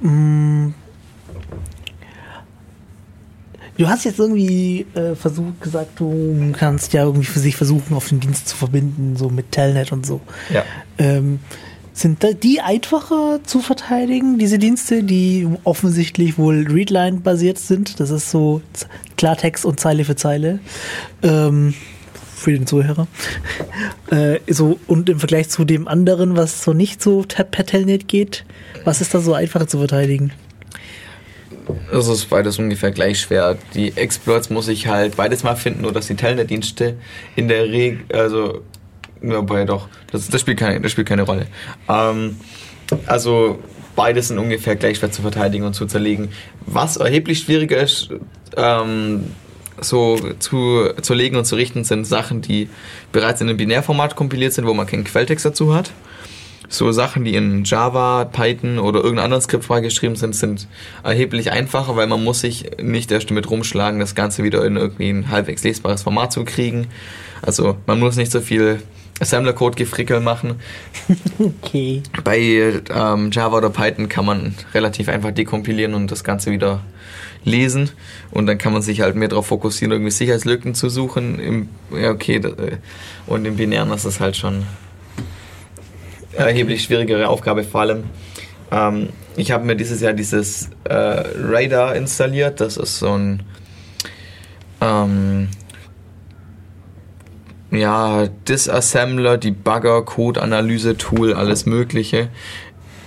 [0.00, 0.74] Mm.
[3.78, 8.08] Du hast jetzt irgendwie äh, versucht, gesagt, du kannst ja irgendwie für sich versuchen, auf
[8.08, 10.20] den Dienst zu verbinden, so mit Telnet und so.
[10.52, 10.64] Ja.
[10.98, 11.40] Ähm,
[11.92, 18.00] sind die einfacher zu verteidigen, diese Dienste, die offensichtlich wohl Readline-basiert sind?
[18.00, 18.62] Das ist so
[19.16, 20.60] Klartext und Zeile für Zeile.
[21.22, 21.74] Ähm,
[22.42, 23.06] für den Zuhörer.
[24.10, 28.44] Äh, so, und im Vergleich zu dem anderen, was so nicht so per Telnet geht,
[28.84, 30.32] was ist da so einfacher zu verteidigen?
[31.90, 33.56] Es ist beides ungefähr gleich schwer.
[33.72, 36.96] Die Exploits muss ich halt beides mal finden, nur dass die Telnet-Dienste
[37.36, 38.60] in der Regel, also
[39.22, 39.88] wobei doch.
[40.10, 41.46] Das, das, spielt, keine, das spielt keine Rolle.
[41.88, 42.36] Ähm,
[43.06, 43.58] also
[43.96, 46.30] beides sind ungefähr gleich schwer zu verteidigen und zu zerlegen.
[46.66, 48.10] Was erheblich schwieriger ist,
[48.56, 49.32] ähm,
[49.80, 52.68] so zu zerlegen und zu richten, sind Sachen, die
[53.10, 55.92] bereits in einem Binärformat kompiliert sind, wo man keinen Quelltext dazu hat.
[56.68, 60.68] So Sachen, die in Java, Python oder irgendeiner anderen Skriptsprache geschrieben sind, sind
[61.02, 65.10] erheblich einfacher, weil man muss sich nicht erst damit rumschlagen, das Ganze wieder in irgendwie
[65.10, 66.86] ein halbwegs lesbares Format zu kriegen.
[67.42, 68.80] Also man muss nicht so viel
[69.22, 70.56] Assembler-Code-Gefrickel machen.
[71.38, 72.02] Okay.
[72.24, 76.80] Bei ähm, Java oder Python kann man relativ einfach dekompilieren und das Ganze wieder
[77.44, 77.90] lesen
[78.30, 81.38] und dann kann man sich halt mehr darauf fokussieren, irgendwie Sicherheitslücken zu suchen.
[81.38, 82.76] Im, ja, okay, äh,
[83.26, 84.64] und im Binären ist das halt schon
[86.36, 88.04] eine erheblich schwierigere Aufgabe, vor allem.
[88.70, 93.42] Ähm, ich habe mir dieses Jahr dieses äh, Radar installiert, das ist so ein
[94.80, 95.48] ähm,
[97.72, 102.28] ja, Disassembler, Debugger, Code-Analyse-Tool, alles Mögliche.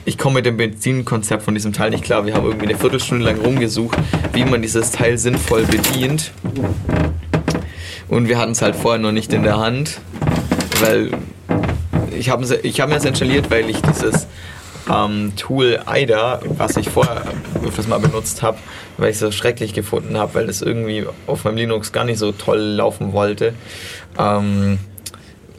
[0.06, 2.25] Ich komme mit dem Benzinkonzept von diesem Teil nicht klar.
[2.25, 3.97] Wir haben irgendwie eine Viertelstunde lang rumgesucht,
[4.34, 6.32] wie man dieses Teil sinnvoll bedient.
[8.08, 9.99] Und wir hatten es halt vorher noch nicht in der Hand,
[10.82, 11.12] weil
[12.17, 14.28] ich habe ich hab mir das installiert, weil ich dieses
[14.91, 17.23] ähm, Tool IDA, was ich vorher
[17.65, 18.57] öfters mal benutzt habe,
[18.97, 22.19] weil ich es so schrecklich gefunden habe, weil das irgendwie auf meinem Linux gar nicht
[22.19, 23.53] so toll laufen wollte.
[24.17, 24.79] Ähm,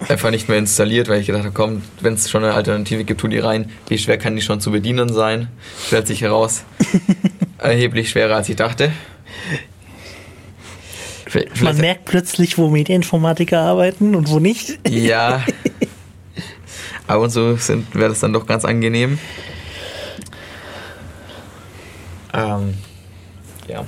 [0.08, 3.20] einfach nicht mehr installiert, weil ich gedacht habe, komm, wenn es schon eine Alternative gibt,
[3.20, 3.70] tu die rein.
[3.88, 5.48] Wie schwer kann die schon zu bedienen sein?
[5.86, 6.64] Stellt sich heraus,
[7.58, 8.92] erheblich schwerer als ich dachte.
[11.26, 14.78] Vielleicht Man merkt plötzlich, wo Medieninformatiker arbeiten und wo nicht.
[14.88, 15.44] Ja.
[17.06, 17.56] Aber und so
[17.92, 19.18] wäre das dann doch ganz angenehm.
[22.32, 22.74] Ähm,
[23.68, 23.84] ja.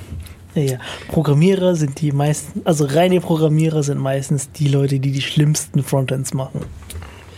[0.55, 0.77] Ja, ja.
[1.09, 6.33] Programmierer sind die meisten, also reine Programmierer sind meistens die Leute, die die schlimmsten Frontends
[6.33, 6.61] machen.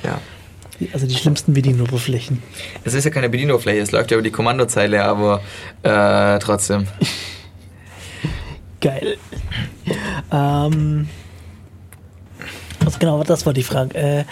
[0.04, 0.20] Ja.
[0.94, 2.41] Also die schlimmsten Bedienoberflächen.
[2.84, 5.41] Es ist ja keine Bedienoberfläche, es läuft ja über die Kommandozeile, aber
[5.84, 6.88] äh, trotzdem.
[8.80, 9.17] Geil.
[10.32, 11.08] Ähm,
[12.84, 13.94] also genau, das war die Frage.
[13.96, 14.24] Äh,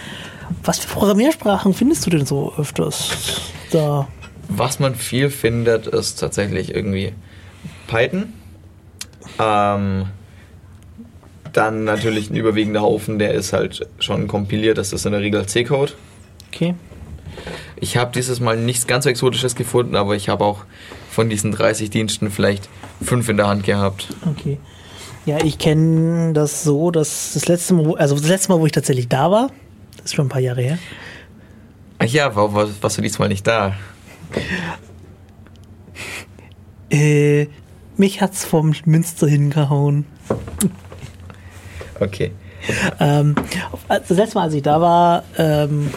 [0.64, 3.12] was für Programmiersprachen findest du denn so öfters
[3.72, 4.08] da?
[4.48, 7.14] Was man viel findet, ist tatsächlich irgendwie
[7.88, 8.34] Python.
[9.40, 10.08] Ähm,
[11.54, 15.46] dann natürlich ein überwiegender Haufen, der ist halt schon kompiliert, das ist in der Regel
[15.46, 15.94] C-Code.
[16.52, 16.76] Okay.
[17.76, 20.66] Ich habe dieses Mal nichts ganz so Exotisches gefunden, aber ich habe auch
[21.10, 22.70] von diesen 30 Diensten vielleicht
[23.02, 24.08] fünf in der Hand gehabt.
[24.30, 24.58] Okay.
[25.26, 28.72] Ja, ich kenne das so, dass das letzte Mal, also das letzte Mal, wo ich
[28.72, 29.52] tatsächlich da war,
[30.10, 30.80] ist schon ein paar Jahre her.
[32.00, 33.76] Ach ja, warum warst du diesmal nicht da?
[36.90, 37.48] Äh,
[37.98, 40.06] mich hat's vom Münster hingehauen.
[42.00, 42.32] Okay.
[43.00, 43.36] Ähm,
[43.88, 45.92] das letzte Mal, als ich da war, ähm,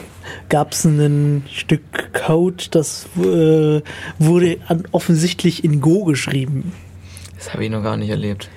[0.49, 3.83] gab es ein Stück Code, das äh,
[4.19, 6.73] wurde an, offensichtlich in Go geschrieben.
[7.37, 8.51] Das habe ich noch gar nicht erlebt.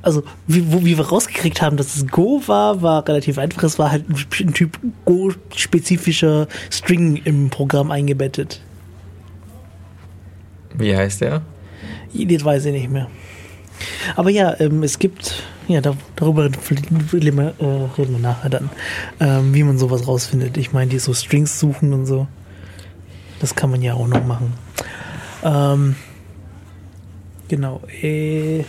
[0.00, 3.64] Also, wie, wo, wie wir rausgekriegt haben, dass es Go war, war relativ einfach.
[3.64, 8.60] Es war halt ein Typ Go-spezifischer String im Programm eingebettet.
[10.74, 11.42] Wie heißt der?
[12.14, 13.08] Das weiß ich nicht mehr.
[14.16, 18.70] Aber ja, ähm, es gibt, ja, da, darüber reden wir, äh, reden wir nachher dann,
[19.20, 20.56] ähm, wie man sowas rausfindet.
[20.56, 22.26] Ich meine, die so Strings suchen und so.
[23.40, 24.54] Das kann man ja auch noch machen.
[25.44, 25.96] Ähm,
[27.48, 27.82] genau.
[28.02, 28.64] Äh,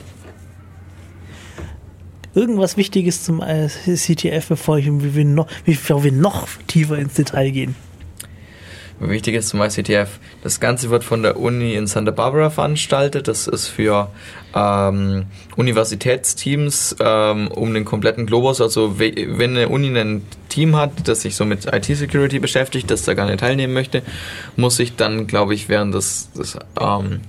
[2.36, 7.52] irgendwas Wichtiges zum CTF, bevor, ich, wie wir noch, bevor wir noch tiefer ins Detail
[7.52, 7.76] gehen.
[9.00, 13.30] Wichtig ist zum ICTF, das Ganze wird von der Uni in Santa Barbara veranstaltet.
[13.30, 14.10] Das ist für
[14.54, 18.60] ähm, Universitätsteams ähm, um den kompletten Globus.
[18.60, 23.14] Also wenn eine Uni ein Team hat, das sich so mit IT-Security beschäftigt, das da
[23.14, 24.02] gerne teilnehmen möchte,
[24.58, 27.22] muss sich dann, glaube ich, während des, des, ähm,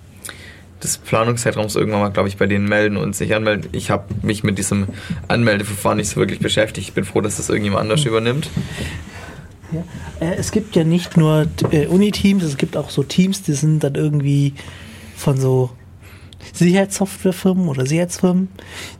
[0.83, 3.69] des Planungszeitraums irgendwann mal, glaube ich, bei denen melden und sich anmelden.
[3.73, 4.89] Ich habe mich mit diesem
[5.29, 6.89] Anmeldeverfahren nicht so wirklich beschäftigt.
[6.89, 8.49] Ich bin froh, dass das irgendjemand anders übernimmt.
[9.73, 10.27] Ja.
[10.27, 13.85] Äh, es gibt ja nicht nur äh, Uni-Teams, es gibt auch so Teams, die sind
[13.85, 14.55] dann irgendwie
[15.17, 15.71] von so
[16.53, 18.49] Sicherheitssoftwarefirmen oder Sicherheitsfirmen,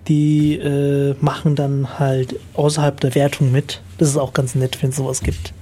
[0.09, 3.81] die äh, machen dann halt außerhalb der Wertung mit.
[3.99, 5.53] Das ist auch ganz nett, wenn es sowas gibt.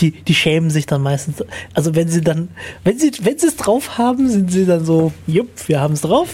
[0.00, 1.44] Die, die schämen sich dann meistens.
[1.74, 2.48] Also wenn sie dann,
[2.84, 6.02] wenn sie, wenn sie es drauf haben, sind sie dann so, jupp, wir haben es
[6.02, 6.28] drauf.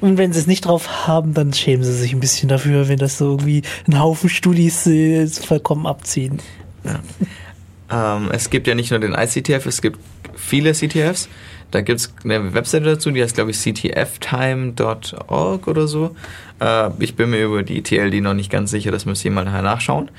[0.00, 2.98] Und wenn sie es nicht drauf haben, dann schämen sie sich ein bisschen dafür, wenn
[2.98, 6.40] das so irgendwie ein Haufen Studis äh, vollkommen abziehen.
[6.84, 8.16] Ja.
[8.16, 9.98] Ähm, es gibt ja nicht nur den ICTF, es gibt
[10.36, 11.28] viele CTFs.
[11.70, 16.16] Da gibt es eine Webseite dazu, die heißt, glaube ich, ctftime.org oder so.
[16.60, 19.44] Äh, ich bin mir über die TLD noch nicht ganz sicher, das müsst ihr mal
[19.44, 20.10] nachher nachschauen.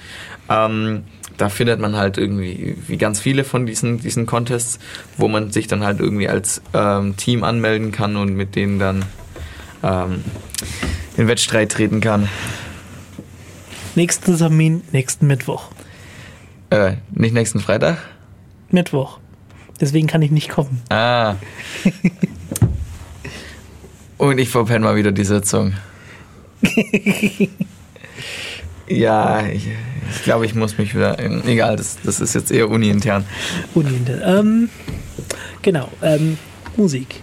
[0.50, 1.04] Ähm,
[1.38, 4.80] da findet man halt irgendwie wie ganz viele von diesen, diesen Contests,
[5.18, 9.04] wo man sich dann halt irgendwie als ähm, Team anmelden kann und mit denen dann
[9.84, 10.24] ähm,
[11.18, 12.30] in Wettstreit treten kann.
[13.96, 15.66] Nächsten Termin, nächsten Mittwoch.
[16.70, 17.98] Äh, nicht nächsten Freitag?
[18.70, 19.21] Mittwoch.
[19.82, 20.82] Deswegen kann ich nicht kommen.
[20.90, 21.36] Ah.
[24.18, 25.74] Und ich verpenne mal wieder die Sitzung.
[28.88, 29.68] ja, ich,
[30.12, 31.18] ich glaube, ich muss mich wieder.
[31.48, 33.26] Egal, das, das ist jetzt eher uni-intern.
[33.74, 34.22] Uni-intern.
[34.24, 34.70] Ähm,
[35.64, 36.38] genau, ähm,
[36.78, 37.16] Musik.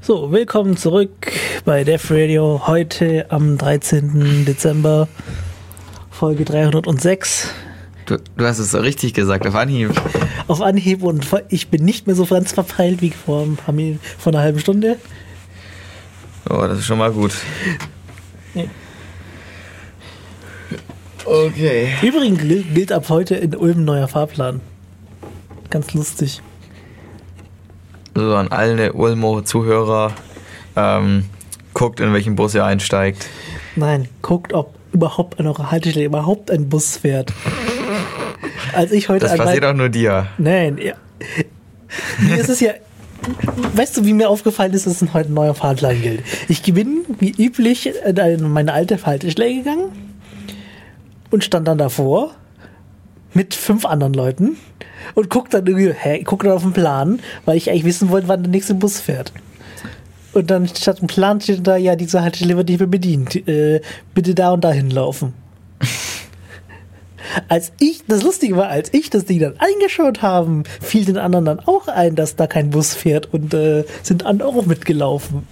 [0.00, 1.32] So, willkommen zurück
[1.64, 2.68] bei Def Radio.
[2.68, 4.44] Heute am 13.
[4.44, 5.08] Dezember,
[6.24, 7.50] Folge 306.
[8.06, 9.90] Du, du hast es so richtig gesagt, auf Anhieb.
[10.48, 13.46] Auf Anhieb und ich bin nicht mehr so ganz verpeilt wie vor,
[14.18, 14.96] vor einer halben Stunde.
[16.48, 17.32] Oh, das ist schon mal gut.
[18.54, 18.70] Nee.
[21.26, 21.92] Okay.
[22.00, 22.40] Übrigens
[22.72, 24.62] gilt ab heute in Ulm neuer Fahrplan.
[25.68, 26.40] Ganz lustig
[28.14, 30.12] also an alle Ulmo-Zuhörer,
[30.76, 31.24] ähm,
[31.74, 33.28] Guckt, in welchen Bus ihr einsteigt.
[33.76, 37.32] Nein, guckt, ob überhaupt an eurer Haltestelle überhaupt ein Bus fährt.
[38.74, 40.28] Als ich heute Das passiert auch nur dir.
[40.38, 40.94] Nein, ja.
[42.18, 42.72] Mir ist es ja.
[43.74, 46.22] Weißt du, wie mir aufgefallen ist, dass es heute ein neuer Fahrplan gilt?
[46.48, 49.92] Ich bin wie üblich in meine alte Haltestelle gegangen
[51.30, 52.32] und stand dann davor
[53.32, 54.56] mit fünf anderen Leuten
[55.14, 58.28] und guck dann irgendwie, hä, guck dann auf den Plan, weil ich eigentlich wissen wollte,
[58.28, 59.32] wann der nächste Bus fährt.
[60.34, 63.36] Und dann statt dem Plan steht da, ja, diese Haltestelle wird nicht mehr bedient.
[63.48, 63.80] Äh,
[64.14, 65.32] bitte da und dahin laufen.
[67.48, 71.46] Als ich, das Lustige war, als ich das Ding dann eingeschaut haben, fiel den anderen
[71.46, 75.46] dann auch ein, dass da kein Bus fährt und äh, sind andere auch mitgelaufen.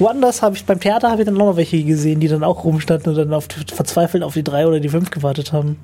[0.00, 2.64] Woanders habe ich, beim Theater habe ich dann auch noch welche gesehen, die dann auch
[2.64, 5.78] rumstanden und dann auf, verzweifelt auf die drei oder die fünf gewartet haben.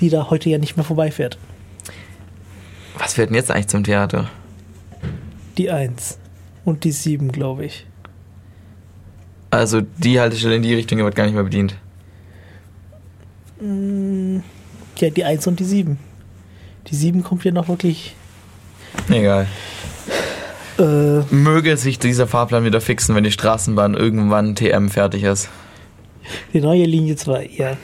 [0.00, 1.38] Die da heute ja nicht mehr vorbeifährt.
[3.06, 4.28] Was fährt denn jetzt eigentlich zum Theater?
[5.58, 6.18] Die eins
[6.64, 7.86] und die sieben, glaube ich.
[9.50, 11.76] Also die Haltestelle in die Richtung wird gar nicht mehr bedient.
[13.60, 16.00] Ja, die eins und die sieben.
[16.88, 18.16] Die sieben kommt ja noch wirklich.
[19.08, 19.46] Egal.
[20.76, 25.48] Äh, Möge sich dieser Fahrplan wieder fixen, wenn die Straßenbahn irgendwann TM fertig ist.
[26.52, 27.76] Die neue Linie 2, ja.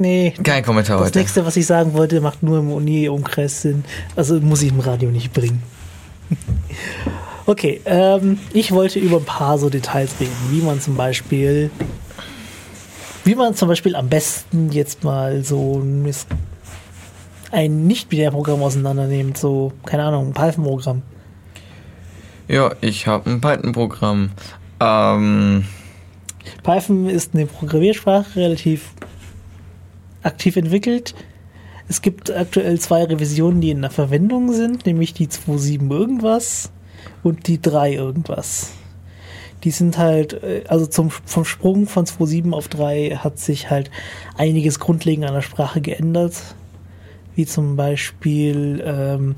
[0.00, 1.18] Nee, Kein Kommentar das heute.
[1.18, 3.84] nächste, was ich sagen wollte, macht nur im Uni-Umkreis Sinn.
[4.16, 5.62] Also muss ich im Radio nicht bringen.
[7.46, 11.72] Okay, ähm, ich wollte über ein paar so Details reden, wie man zum Beispiel,
[13.24, 16.08] wie man zum Beispiel am besten jetzt mal so ein,
[17.50, 21.02] ein Nicht-Binär-Programm auseinandernimmt, so, keine Ahnung, ein Python-Programm.
[22.46, 24.30] Ja, ich habe ein Python-Programm.
[24.78, 25.64] Ähm,
[26.62, 28.90] Python ist eine Programmiersprache, relativ
[30.22, 31.14] aktiv entwickelt.
[31.88, 36.70] Es gibt aktuell zwei Revisionen, die in der Verwendung sind, nämlich die 2.7 irgendwas
[37.22, 38.72] und die 3 irgendwas.
[39.64, 43.90] Die sind halt, äh, also zum, vom Sprung von 2.7 auf 3 hat sich halt
[44.36, 46.34] einiges grundlegend an der Sprache geändert.
[47.34, 49.34] Wie zum Beispiel, ähm,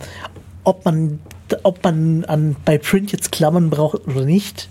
[0.65, 1.21] ob man,
[1.63, 4.69] ob man an, bei Print jetzt Klammern braucht oder nicht.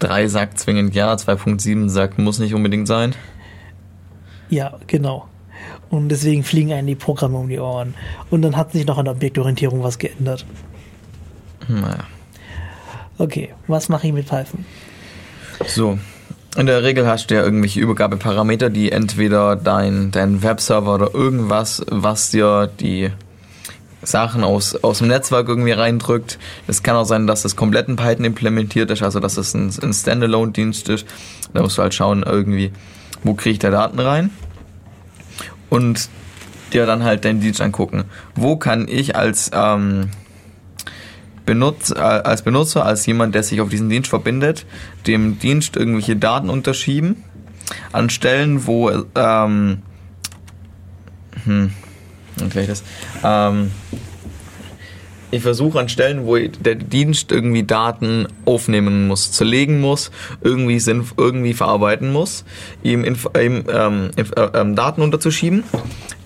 [0.00, 3.14] 3 sagt zwingend ja, 2.7 sagt muss nicht unbedingt sein.
[4.50, 5.26] Ja, genau.
[5.88, 7.94] Und deswegen fliegen einem die Programme um die Ohren.
[8.30, 10.44] Und dann hat sich noch an der Objektorientierung was geändert.
[11.68, 12.04] Naja.
[13.18, 14.64] Okay, was mache ich mit Python?
[15.66, 15.98] So.
[16.56, 21.84] In der Regel hast du ja irgendwelche Übergabeparameter, die entweder dein, dein Webserver oder irgendwas,
[21.88, 23.10] was dir die
[24.02, 26.38] Sachen aus, aus dem Netzwerk irgendwie reindrückt.
[26.66, 29.72] Es kann auch sein, dass das komplett in Python implementiert ist, also dass es ein,
[29.82, 31.06] ein Standalone-Dienst ist.
[31.52, 32.72] Da musst du halt schauen, irgendwie,
[33.22, 34.30] wo kriege ich da Daten rein?
[35.68, 36.08] Und
[36.72, 38.04] dir dann halt deinen Dienst angucken.
[38.34, 40.10] Wo kann ich als ähm,
[41.46, 44.66] Benutz, äh, als Benutzer, als jemand, der sich auf diesen Dienst verbindet,
[45.06, 47.24] dem Dienst irgendwelche Daten unterschieben
[47.92, 49.82] an Stellen, wo ähm,
[51.44, 51.70] hm,
[52.40, 52.82] ich das?
[53.24, 53.70] Ähm,
[55.30, 60.10] ich versuche an Stellen, wo der Dienst irgendwie Daten aufnehmen muss, zerlegen muss,
[60.42, 62.44] irgendwie, sinnf- irgendwie verarbeiten muss,
[62.82, 65.64] ihm, Inf ihm ähm, äh, ähm, Daten unterzuschieben,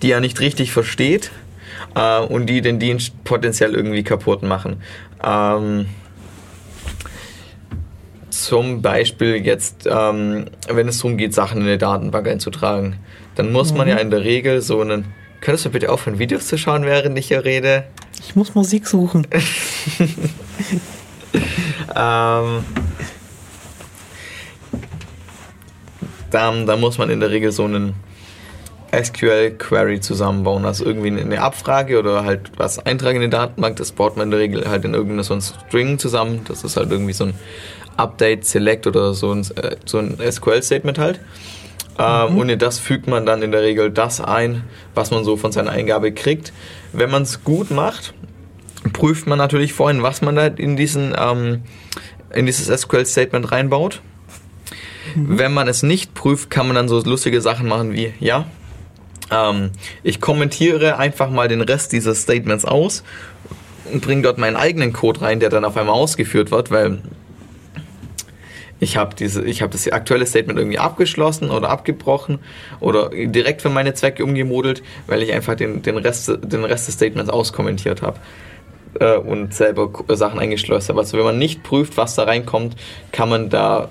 [0.01, 1.31] die er nicht richtig versteht
[1.95, 4.81] äh, und die den Dienst potenziell irgendwie kaputt machen.
[5.23, 5.85] Ähm,
[8.29, 12.97] zum Beispiel jetzt, ähm, wenn es darum geht, Sachen in eine Datenbank einzutragen,
[13.35, 15.05] dann muss man ja in der Regel so einen.
[15.41, 17.83] Könntest du bitte aufhören, Videos zu schauen, während ich hier rede?
[18.19, 19.27] Ich muss Musik suchen.
[21.95, 22.65] Ähm,
[26.31, 27.93] dann, dann muss man in der Regel so einen
[28.93, 30.65] SQL-Query zusammenbauen.
[30.65, 33.77] Also irgendwie eine Abfrage oder halt was eintragen in die Datenbank.
[33.77, 36.41] Das baut man in der Regel halt in irgendeiner so String zusammen.
[36.47, 37.33] Das ist halt irgendwie so ein
[37.97, 41.19] Update, Select oder so ein, äh, so ein SQL-Statement halt.
[41.97, 45.37] Ähm, Und in das fügt man dann in der Regel das ein, was man so
[45.37, 46.51] von seiner Eingabe kriegt.
[46.93, 48.13] Wenn man es gut macht,
[48.93, 51.61] prüft man natürlich vorhin, was man da in, diesen, ähm,
[52.33, 54.01] in dieses SQL-Statement reinbaut.
[55.15, 58.45] Wenn man es nicht prüft, kann man dann so lustige Sachen machen wie, ja,
[59.31, 59.71] ähm,
[60.03, 63.03] ich kommentiere einfach mal den Rest dieses Statements aus
[63.91, 66.99] und bringe dort meinen eigenen Code rein, der dann auf einmal ausgeführt wird, weil
[68.79, 72.39] ich habe habe das aktuelle Statement irgendwie abgeschlossen oder abgebrochen
[72.79, 76.95] oder direkt für meine Zwecke umgemodelt, weil ich einfach den, den, Rest, den Rest des
[76.95, 78.19] Statements auskommentiert habe
[78.99, 80.99] äh, und selber K- Sachen eingeschleust habe.
[80.99, 82.75] Also wenn man nicht prüft, was da reinkommt,
[83.11, 83.89] kann man da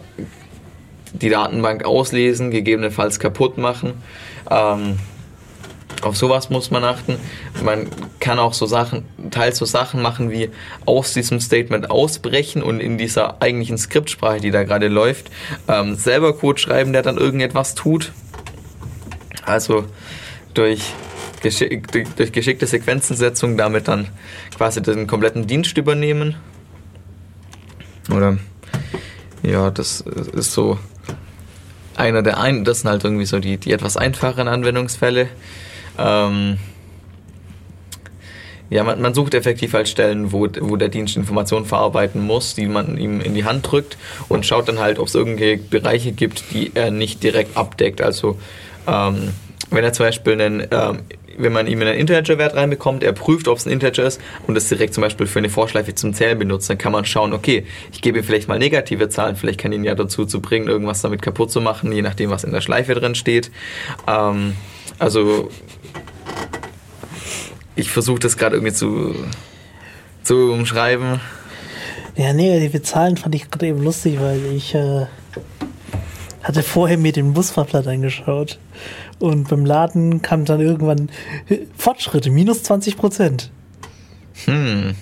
[1.12, 3.94] die Datenbank auslesen, gegebenenfalls kaputt machen.
[4.50, 4.98] Ähm,
[6.04, 7.16] Auf sowas muss man achten.
[7.64, 7.88] Man
[8.20, 10.50] kann auch so Sachen, teils so Sachen machen wie
[10.84, 15.30] aus diesem Statement ausbrechen und in dieser eigentlichen Skriptsprache, die da gerade läuft,
[15.66, 18.12] ähm, selber Code schreiben, der dann irgendetwas tut.
[19.46, 19.86] Also
[20.52, 20.92] durch,
[21.40, 24.08] geschick, durch, durch geschickte Sequenzensetzung damit dann
[24.54, 26.36] quasi den kompletten Dienst übernehmen.
[28.14, 28.36] Oder
[29.42, 30.78] ja, das ist so
[31.96, 35.30] einer der ein, das sind halt irgendwie so die, die etwas einfacheren Anwendungsfälle.
[35.98, 36.58] Ähm,
[38.70, 42.66] ja, man, man sucht effektiv halt Stellen, wo, wo der Dienst Informationen verarbeiten muss, die
[42.66, 43.96] man ihm in die Hand drückt
[44.28, 48.00] und schaut dann halt, ob es irgendwelche Bereiche gibt, die er nicht direkt abdeckt.
[48.00, 48.38] Also
[48.86, 49.32] ähm,
[49.70, 51.00] wenn er zum Beispiel einen, ähm,
[51.36, 54.68] wenn man ihm einen Integer-Wert reinbekommt, er prüft, ob es ein Integer ist und das
[54.68, 58.02] direkt zum Beispiel für eine Vorschleife zum Zählen benutzt, dann kann man schauen, okay, ich
[58.02, 61.02] gebe ihm vielleicht mal negative Zahlen, vielleicht kann ich ihn ja dazu zu bringen, irgendwas
[61.02, 63.50] damit kaputt zu machen, je nachdem, was in der Schleife drin steht.
[64.08, 64.54] Ähm,
[64.98, 65.50] also
[67.76, 69.14] ich versuche das gerade irgendwie zu,
[70.22, 71.20] zu umschreiben.
[72.16, 75.06] Ja, negative Zahlen fand ich gerade eben lustig, weil ich äh,
[76.42, 78.58] hatte vorher mir den Busfahrplan angeschaut.
[79.18, 81.08] Und beim Laden kam dann irgendwann
[81.48, 83.50] äh, Fortschritte, minus 20 Prozent.
[84.44, 84.94] Hm.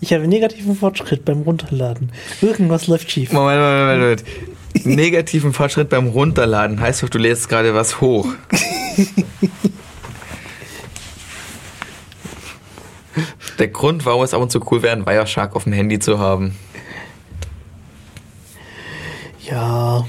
[0.00, 2.12] Ich habe negativen Fortschritt beim Runterladen.
[2.42, 3.32] Irgendwas läuft schief.
[3.32, 4.00] Moment, Moment, Moment.
[4.00, 4.55] Moment.
[4.86, 8.28] Negativen Fortschritt beim Runterladen heißt doch, du lädst gerade was hoch.
[13.58, 16.18] Der Grund, warum es ab und zu cool wäre, einen Wireshark auf dem Handy zu
[16.18, 16.56] haben.
[19.40, 20.04] Ja,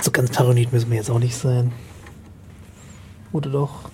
[0.00, 1.72] so ganz paranoid müssen wir jetzt auch nicht sein.
[3.32, 3.90] Oder doch?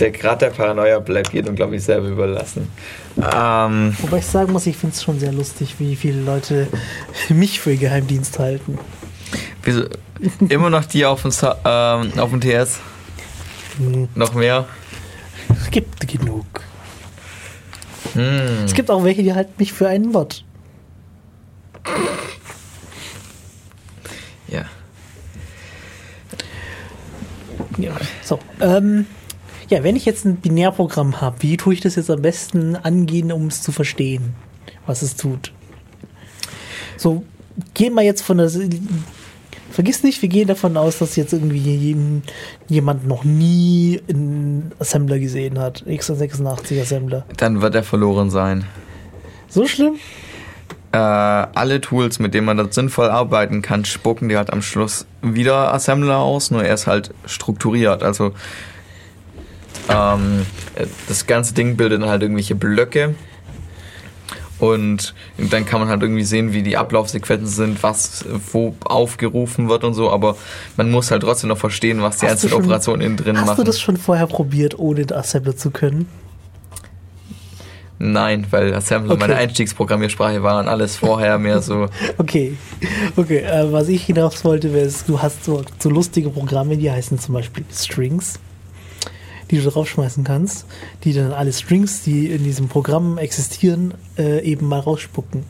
[0.00, 2.68] Der Grad der Paranoia bleibt jedem, glaube ich, selber überlassen.
[3.20, 6.68] Ähm, Wobei ich sagen muss, ich finde es schon sehr lustig, wie viele Leute
[7.28, 8.78] mich für Geheimdienst halten.
[9.62, 9.84] wieso,
[10.48, 11.32] immer noch die auf dem,
[11.64, 12.80] ähm, auf dem TS?
[13.78, 14.66] Hm, Noch mehr?
[15.50, 16.46] Es gibt genug.
[18.14, 18.64] Hm.
[18.64, 20.44] Es gibt auch welche, die halten mich für einen Bot.
[24.48, 24.64] Ja.
[27.78, 27.92] Ja.
[28.22, 28.38] So.
[28.60, 29.06] Ähm,
[29.72, 33.32] ja, wenn ich jetzt ein Binärprogramm habe, wie tue ich das jetzt am besten angehen,
[33.32, 34.34] um es zu verstehen,
[34.86, 35.52] was es tut?
[36.96, 37.24] So,
[37.74, 38.50] gehen wir jetzt von der.
[39.70, 42.22] Vergiss nicht, wir gehen davon aus, dass jetzt irgendwie jem-
[42.68, 45.82] jemand noch nie einen Assembler gesehen hat.
[45.86, 47.24] x86 Assembler.
[47.38, 48.66] Dann wird er verloren sein.
[49.48, 49.94] So schlimm?
[50.92, 55.06] Äh, alle Tools, mit denen man das sinnvoll arbeiten kann, spucken die halt am Schluss
[55.22, 58.02] wieder Assembler aus, nur er ist halt strukturiert.
[58.02, 58.32] Also
[59.88, 60.46] ähm,
[61.08, 63.14] das ganze Ding bildet dann halt irgendwelche Blöcke
[64.58, 69.82] und dann kann man halt irgendwie sehen, wie die Ablaufsequenzen sind, was wo aufgerufen wird
[69.84, 70.36] und so, aber
[70.76, 73.46] man muss halt trotzdem noch verstehen, was die Hast einzelnen schon- Operationen innen drin Hast
[73.46, 73.56] machen.
[73.56, 76.06] du das schon vorher probiert, ohne den Assembler zu können?
[77.98, 79.20] Nein, weil Assembler Okay.
[79.20, 81.86] meine Einstiegsprogrammiersprache war und alles vorher mehr so.
[82.18, 82.56] Okay,
[83.16, 83.38] okay.
[83.38, 87.34] Äh, was ich hinaus wollte, wäre, du hast so, so lustige Programme, die heißen zum
[87.34, 88.40] Beispiel Strings,
[89.52, 90.64] die du draufschmeißen kannst,
[91.04, 95.44] die dann alle Strings, die in diesem Programm existieren, äh, eben mal rausspucken.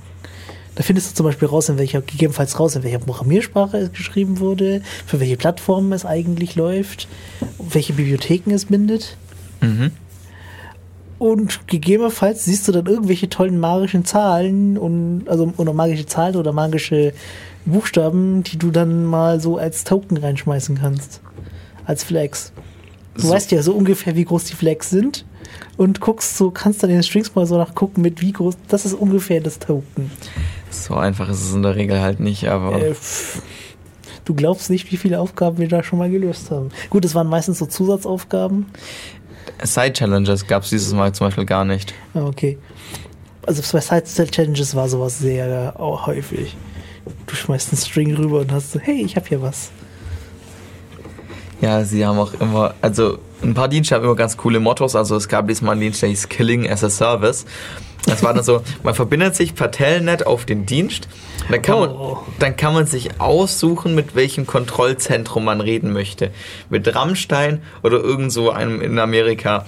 [0.74, 4.40] Da findest du zum Beispiel raus, in welcher, gegebenenfalls raus, in welcher Programmiersprache es geschrieben
[4.40, 7.08] wurde, für welche Plattformen es eigentlich läuft,
[7.58, 9.16] welche Bibliotheken es bindet.
[9.60, 9.92] Mhm.
[11.18, 16.52] Und gegebenenfalls siehst du dann irgendwelche tollen magischen Zahlen und also oder magische Zahlen oder
[16.52, 17.12] magische
[17.64, 21.20] Buchstaben, die du dann mal so als Token reinschmeißen kannst.
[21.84, 22.52] Als Flags.
[23.14, 23.30] Du So.
[23.30, 25.24] weißt ja so ungefähr, wie groß die Flags sind
[25.76, 28.86] und guckst so, kannst dann in den Strings mal so nachgucken, mit wie groß, das
[28.86, 30.10] ist ungefähr das Token.
[30.70, 32.80] So einfach ist es in der Regel halt nicht, aber.
[32.80, 32.94] Äh,
[34.24, 36.70] du glaubst nicht, wie viele Aufgaben wir da schon mal gelöst haben.
[36.88, 38.66] Gut, es waren meistens so Zusatzaufgaben.
[39.62, 41.94] Side-Challenges gab es dieses Mal zum Beispiel gar nicht.
[42.14, 42.58] Ah, okay.
[43.44, 46.56] Also bei Side Challenges war sowas sehr auch häufig.
[47.26, 49.70] Du schmeißt einen String rüber und hast so, hey, ich hab hier was.
[51.62, 54.96] Ja, sie haben auch immer, also ein paar Dienste haben immer ganz coole Mottos.
[54.96, 57.46] Also es gab diesmal einen Dienst, der hieß Killing as a Service.
[58.04, 61.06] Das war dann so, man verbindet sich per Telnet auf den Dienst.
[61.48, 62.14] Dann kann, Oh.
[62.14, 66.32] man, dann kann man sich aussuchen, mit welchem Kontrollzentrum man reden möchte.
[66.68, 69.64] Mit Rammstein oder irgend so einem in Amerika.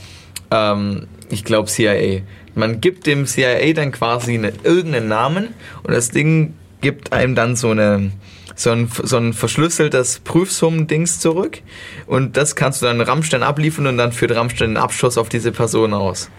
[0.51, 2.23] Ähm, ich glaube CIA.
[2.57, 7.55] Man gibt dem CIA dann quasi eine, irgendeinen Namen und das Ding gibt einem dann
[7.55, 8.11] so eine
[8.55, 11.61] so ein, so ein verschlüsseltes Prüfsummen-Dings zurück
[12.07, 15.53] und das kannst du dann Rammstein abliefern und dann führt Rammstein einen Abschuss auf diese
[15.53, 16.31] Person aus.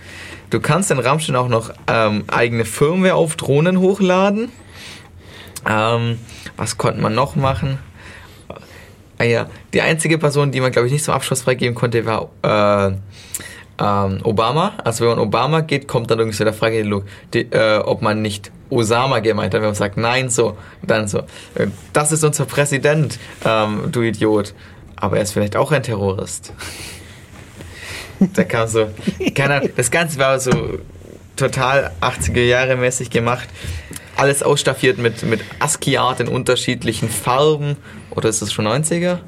[0.49, 4.51] Du kannst in Rammstein auch noch ähm, eigene Firmware auf Drohnen hochladen.
[5.67, 6.19] Ähm,
[6.55, 7.79] was konnte man noch machen?
[9.17, 12.29] Ah ja, die einzige Person, die man, glaube ich, nicht zum Abschluss freigeben konnte, war
[12.43, 12.95] äh,
[13.79, 14.73] ähm, Obama.
[14.83, 17.03] Also wenn man Obama geht, kommt dann irgendwie so der Frage,
[17.33, 19.61] die, äh, ob man nicht Osama gemeint hat.
[19.61, 21.19] Wenn man sagt, nein, so, dann so,
[21.55, 24.53] äh, das ist unser Präsident, ähm, du Idiot.
[24.95, 26.53] Aber er ist vielleicht auch ein Terrorist.
[28.19, 28.87] da kam so,
[29.35, 30.79] keine Ahnung, das Ganze war so
[31.35, 33.47] total 80er Jahre mäßig gemacht.
[34.15, 37.75] Alles ausstaffiert mit, mit ASCII-Art in unterschiedlichen Farben.
[38.11, 39.19] Oder ist es schon 90er?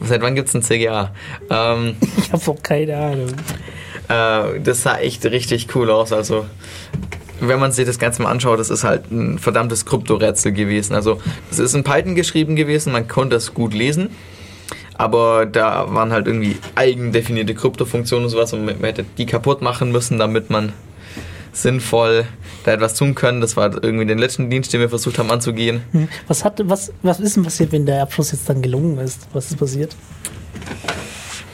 [0.00, 1.12] Seit wann gibt es ein CGA?
[1.50, 3.34] Ähm, ich habe auch keine Ahnung.
[4.08, 6.12] Äh, das sah echt richtig cool aus.
[6.12, 6.46] Also,
[7.40, 10.94] wenn man sich das Ganze mal anschaut, das ist halt ein verdammtes Kryptorätsel gewesen.
[10.94, 11.20] Also,
[11.50, 14.10] es ist in Python geschrieben gewesen, man konnte es gut lesen.
[14.94, 19.92] Aber da waren halt irgendwie eigendefinierte Kryptofunktionen und sowas und man hätte die kaputt machen
[19.92, 20.72] müssen, damit man
[21.52, 22.26] sinnvoll
[22.64, 23.40] da etwas tun können.
[23.40, 25.82] Das war irgendwie den letzten Dienst, den wir versucht haben anzugehen.
[25.92, 26.08] Hm.
[26.26, 29.28] Was, hat, was, was ist denn passiert, wenn der Abschluss jetzt dann gelungen ist?
[29.32, 29.96] Was ist passiert?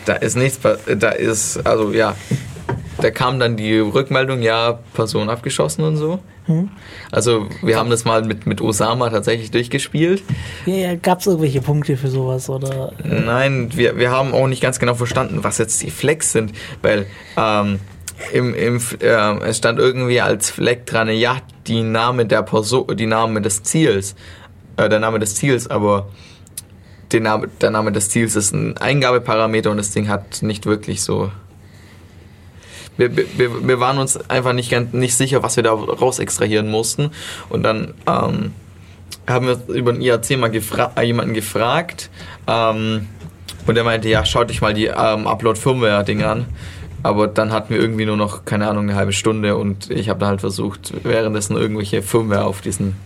[0.06, 0.58] Da ist nichts,
[0.98, 2.14] da ist, also ja,
[3.04, 6.20] da kam dann die Rückmeldung, ja, Person abgeschossen und so.
[6.46, 6.70] Hm.
[7.12, 10.22] Also wir haben das mal mit, mit Osama tatsächlich durchgespielt.
[10.64, 12.48] Ja, ja Gab es irgendwelche Punkte für sowas?
[12.48, 12.92] oder?
[13.04, 17.04] Nein, wir, wir haben auch nicht ganz genau verstanden, was jetzt die Flex sind, weil
[17.36, 17.78] ähm,
[18.32, 21.36] im, im, äh, es stand irgendwie als Fleck dran, ja,
[21.66, 24.14] die Name der Person, die Name des Ziels,
[24.78, 26.08] äh, der Name des Ziels, aber
[27.12, 31.02] der Name, der Name des Ziels ist ein Eingabeparameter und das Ding hat nicht wirklich
[31.02, 31.30] so.
[32.96, 36.70] Wir, wir, wir waren uns einfach nicht, ganz, nicht sicher, was wir da raus extrahieren
[36.70, 37.10] mussten.
[37.48, 38.52] Und dann ähm,
[39.26, 42.10] haben wir über den IAC mal gefra äh, jemanden gefragt.
[42.46, 43.08] Ähm,
[43.66, 46.46] und der meinte, ja, schaut euch mal die ähm, Upload-Firmware-Dinge an.
[47.02, 50.20] Aber dann hatten wir irgendwie nur noch, keine Ahnung, eine halbe Stunde und ich habe
[50.20, 52.96] da halt versucht, währenddessen irgendwelche Firmware auf diesen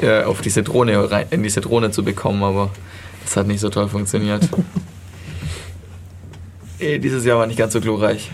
[0.00, 2.70] äh, auf diese Drohne rein, in diese Drohne zu bekommen, aber
[3.24, 4.48] das hat nicht so toll funktioniert.
[6.80, 8.30] dieses Jahr war nicht ganz so glorreich.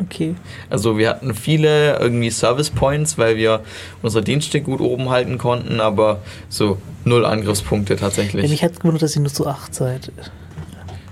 [0.00, 0.36] Okay.
[0.70, 3.62] Also wir hatten viele irgendwie Service Points, weil wir
[4.02, 8.44] unsere Dienste gut oben halten konnten, aber so null Angriffspunkte tatsächlich.
[8.44, 10.12] Ja, mich hat gewundert, dass ihr nur zu acht seid.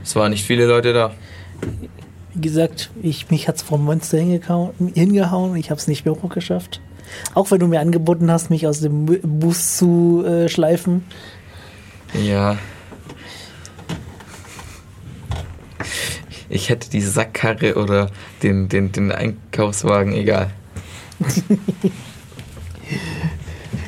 [0.03, 1.13] Es waren nicht viele Leute da.
[2.35, 5.57] Wie gesagt, ich, mich hat es vom Monster hingehauen.
[5.57, 6.81] Ich habe es nicht mehr hochgeschafft.
[7.35, 11.05] Auch wenn du mir angeboten hast, mich aus dem Bus zu äh, schleifen.
[12.15, 12.59] Ja.
[16.49, 18.11] Ich hätte die Sackkarre oder
[18.43, 20.51] den, den, den Einkaufswagen, egal.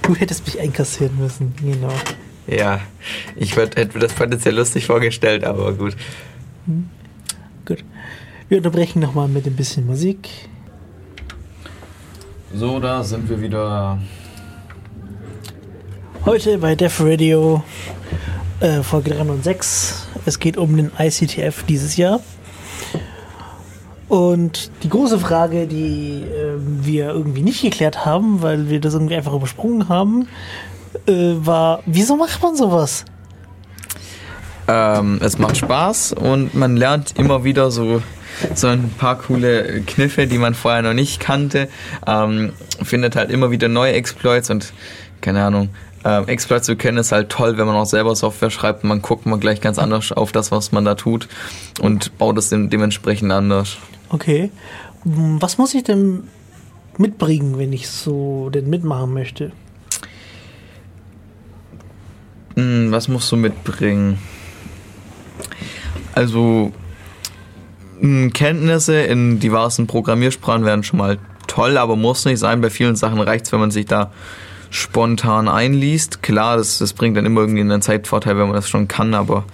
[0.03, 1.93] du hättest mich einkassieren müssen, genau.
[2.47, 2.81] Ja,
[3.37, 5.97] ich hätte mir das potenziell lustig vorgestellt, aber gut.
[6.67, 6.89] Hm.
[7.67, 7.85] Gut.
[8.49, 10.31] Wir unterbrechen nochmal mit ein bisschen Musik.
[12.55, 13.99] So, da sind wir wieder.
[16.25, 17.63] Heute bei Def Radio
[18.61, 20.09] äh, Folge 3 und 6.
[20.25, 22.21] Es geht um den ICTF dieses Jahr.
[24.09, 29.17] Und die große Frage, die äh, wir irgendwie nicht geklärt haben, weil wir das irgendwie
[29.17, 30.29] einfach übersprungen haben,
[31.07, 33.05] äh, war, wieso macht man sowas?
[34.67, 38.03] Ähm, es macht Spaß und man lernt immer wieder so,
[38.55, 41.69] so ein paar coole Kniffe, die man vorher noch nicht kannte.
[42.07, 42.53] Ähm,
[42.83, 44.73] findet halt immer wieder neue Exploits und
[45.21, 45.71] keine Ahnung.
[46.05, 48.85] Ähm, Exploits zu kennen ist halt toll, wenn man auch selber Software schreibt.
[48.85, 51.29] Man guckt mal gleich ganz anders auf das, was man da tut
[51.81, 53.79] und baut es dementsprechend anders.
[54.11, 54.51] Okay.
[55.05, 56.25] Was muss ich denn
[56.99, 59.53] mitbringen, wenn ich so denn mitmachen möchte?
[62.57, 64.19] Hm, was musst du mitbringen?
[66.15, 66.73] Also,
[68.01, 72.61] hm, Kenntnisse in diversen Programmiersprachen wären schon mal toll, aber muss nicht sein.
[72.61, 74.13] Bei vielen Sachen reicht es, wenn man sich da
[74.71, 76.23] spontan einliest.
[76.23, 79.45] Klar, das, das bringt dann immer irgendwie einen Zeitvorteil, wenn man das schon kann, aber.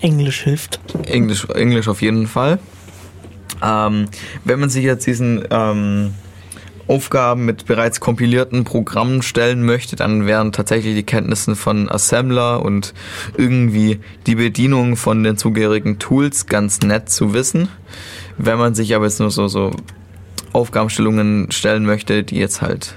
[0.00, 0.80] Englisch hilft.
[1.06, 2.58] Englisch, Englisch auf jeden Fall.
[3.62, 4.06] Ähm,
[4.44, 6.14] wenn man sich jetzt diesen ähm,
[6.88, 12.94] Aufgaben mit bereits kompilierten Programmen stellen möchte, dann wären tatsächlich die Kenntnisse von Assembler und
[13.36, 17.68] irgendwie die Bedienung von den zugehörigen Tools ganz nett zu wissen.
[18.38, 19.72] Wenn man sich aber jetzt nur so, so
[20.52, 22.96] Aufgabenstellungen stellen möchte, die jetzt halt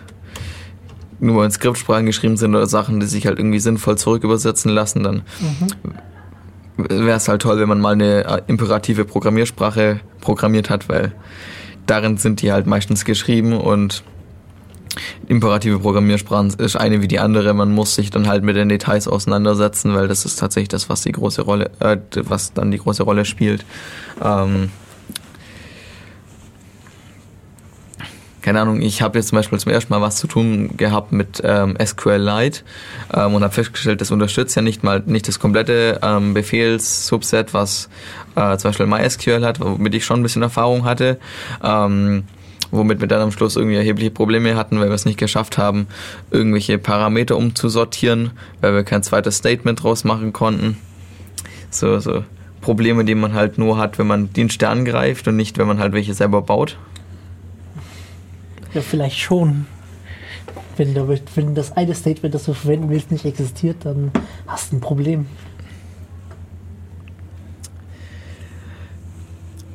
[1.20, 5.16] nur in Skriptsprachen geschrieben sind oder Sachen, die sich halt irgendwie sinnvoll zurückübersetzen lassen, dann
[5.40, 5.94] mhm.
[6.90, 11.14] Wäre es halt toll, wenn man mal eine imperative Programmiersprache programmiert hat, weil
[11.86, 14.04] darin sind die halt meistens geschrieben und
[15.28, 17.54] imperative Programmiersprachen ist eine wie die andere.
[17.54, 21.02] Man muss sich dann halt mit den Details auseinandersetzen, weil das ist tatsächlich das, was
[21.02, 23.66] die große Rolle, äh, was dann die große Rolle spielt.
[24.24, 24.70] Ähm
[28.42, 31.42] keine Ahnung, ich habe jetzt zum Beispiel zum ersten Mal was zu tun gehabt mit
[31.44, 32.62] ähm, SQLite
[33.14, 37.90] ähm, und habe festgestellt, das unterstützt ja nicht mal nicht das komplette ähm, Befehlssubset, was
[38.36, 41.20] äh, zum Beispiel MySQL hat, womit ich schon ein bisschen Erfahrung hatte.
[41.64, 42.24] Ähm,
[42.72, 45.88] womit wir dann am Schluss irgendwie erhebliche Probleme hatten, weil wir es nicht geschafft haben,
[46.32, 48.32] irgendwelche Parameter umzusortieren,
[48.62, 50.78] weil wir kein zweites Statement draus machen konnten.
[51.70, 52.24] So, so
[52.62, 55.94] Probleme, die man halt nur hat, wenn man Dienste angreift und nicht, wenn man halt
[55.94, 56.78] welche selber baut.
[58.74, 59.66] Ja, vielleicht schon.
[60.78, 64.12] Wenn, du, wenn das eine Statement, das du verwenden willst, nicht existiert, dann
[64.48, 65.26] hast du ein Problem.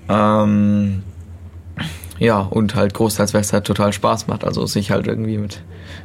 [0.09, 1.03] Ähm,
[2.19, 4.45] ja, und halt großteils, weil es halt total Spaß macht.
[4.45, 5.63] Also sich halt irgendwie mit,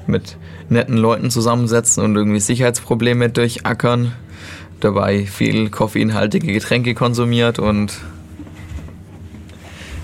[0.08, 0.38] mit
[0.70, 4.12] netten Leuten zusammensetzen und irgendwie Sicherheitsprobleme durchackern.
[4.82, 8.02] Dabei viel koffeinhaltige Getränke konsumiert und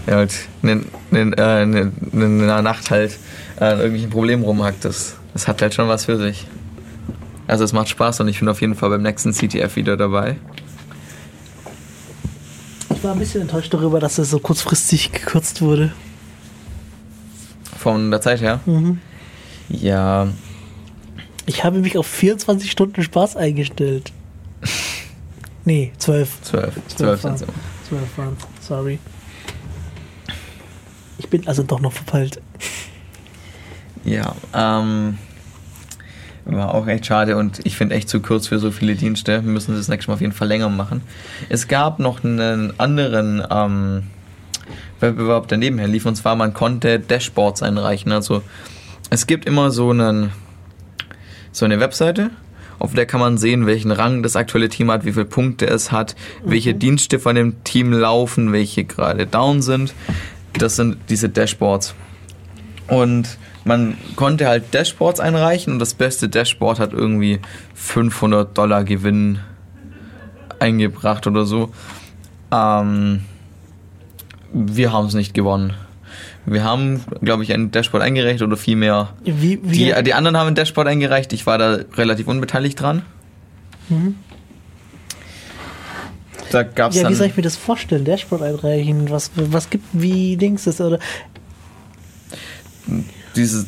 [0.07, 0.33] ja, halt
[0.63, 3.17] in, in, äh, in, in der Nacht halt
[3.57, 4.85] an irgendwelchen Problemen rumhackt.
[4.85, 6.47] Das, das hat halt schon was für sich.
[7.47, 10.37] Also es macht Spaß und ich bin auf jeden Fall beim nächsten CTF wieder dabei.
[12.93, 15.93] Ich war ein bisschen enttäuscht darüber, dass es so kurzfristig gekürzt wurde.
[17.77, 18.59] Von der Zeit her?
[18.65, 18.99] Mhm.
[19.69, 20.27] Ja.
[21.45, 24.11] Ich habe mich auf 24 Stunden Spaß eingestellt.
[25.65, 26.43] Nee, 12.
[26.43, 26.73] 12.
[26.95, 28.99] 12 sind 12 waren Sorry.
[31.18, 32.41] Ich bin also doch noch verpeilt.
[34.03, 35.18] Ja, ähm,
[36.45, 39.43] war auch echt schade und ich finde echt zu kurz für so viele Dienste.
[39.43, 41.01] Wir müssen das nächste Mal auf jeden Fall länger machen.
[41.49, 44.03] Es gab noch einen anderen ähm,
[44.99, 48.11] Wettbewerb, der nebenher lief, und zwar man konnte Dashboards einreichen.
[48.11, 48.43] Also
[49.09, 50.32] es gibt immer so, einen,
[51.51, 52.32] so eine Webseite,
[52.80, 55.91] auf der kann man sehen, welchen Rang das aktuelle Team hat, wie viele Punkte es
[55.91, 59.93] hat, welche Dienste von dem Team laufen, welche gerade down sind.
[60.57, 61.95] Das sind diese Dashboards.
[62.87, 67.39] Und man konnte halt Dashboards einreichen und das beste Dashboard hat irgendwie
[67.75, 69.39] 500 Dollar Gewinn
[70.59, 71.71] eingebracht oder so.
[72.51, 73.21] Ähm,
[74.53, 75.73] wir haben es nicht gewonnen.
[76.45, 79.09] Wir haben, glaube ich, ein Dashboard eingereicht oder vielmehr.
[79.25, 81.33] Wie, wie, Die, die anderen haben ein Dashboard eingereicht.
[81.33, 83.01] Ich war da relativ unbeteiligt dran.
[83.89, 84.15] Mhm.
[86.51, 88.05] Da gab's ja, wie soll ich mir das vorstellen?
[88.05, 89.09] Dashboard einreichen?
[89.09, 90.81] Was, was gibt, wie Dings das?
[90.81, 90.99] Oder
[93.35, 93.65] dieses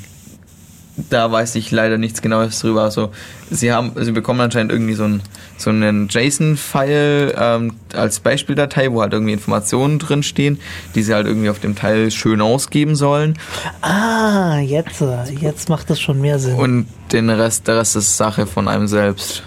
[1.10, 2.84] da weiß ich leider nichts genaues drüber.
[2.84, 3.12] Also
[3.50, 5.22] sie haben, sie bekommen anscheinend irgendwie so, ein,
[5.58, 10.60] so einen JSON-File ähm, als Beispieldatei, wo halt irgendwie Informationen drin stehen,
[10.96, 13.38] die sie halt irgendwie auf dem Teil schön ausgeben sollen.
[13.82, 15.04] Ah, jetzt,
[15.40, 16.56] jetzt macht das schon mehr Sinn.
[16.56, 19.44] Und den Rest, der Rest ist Sache von einem selbst.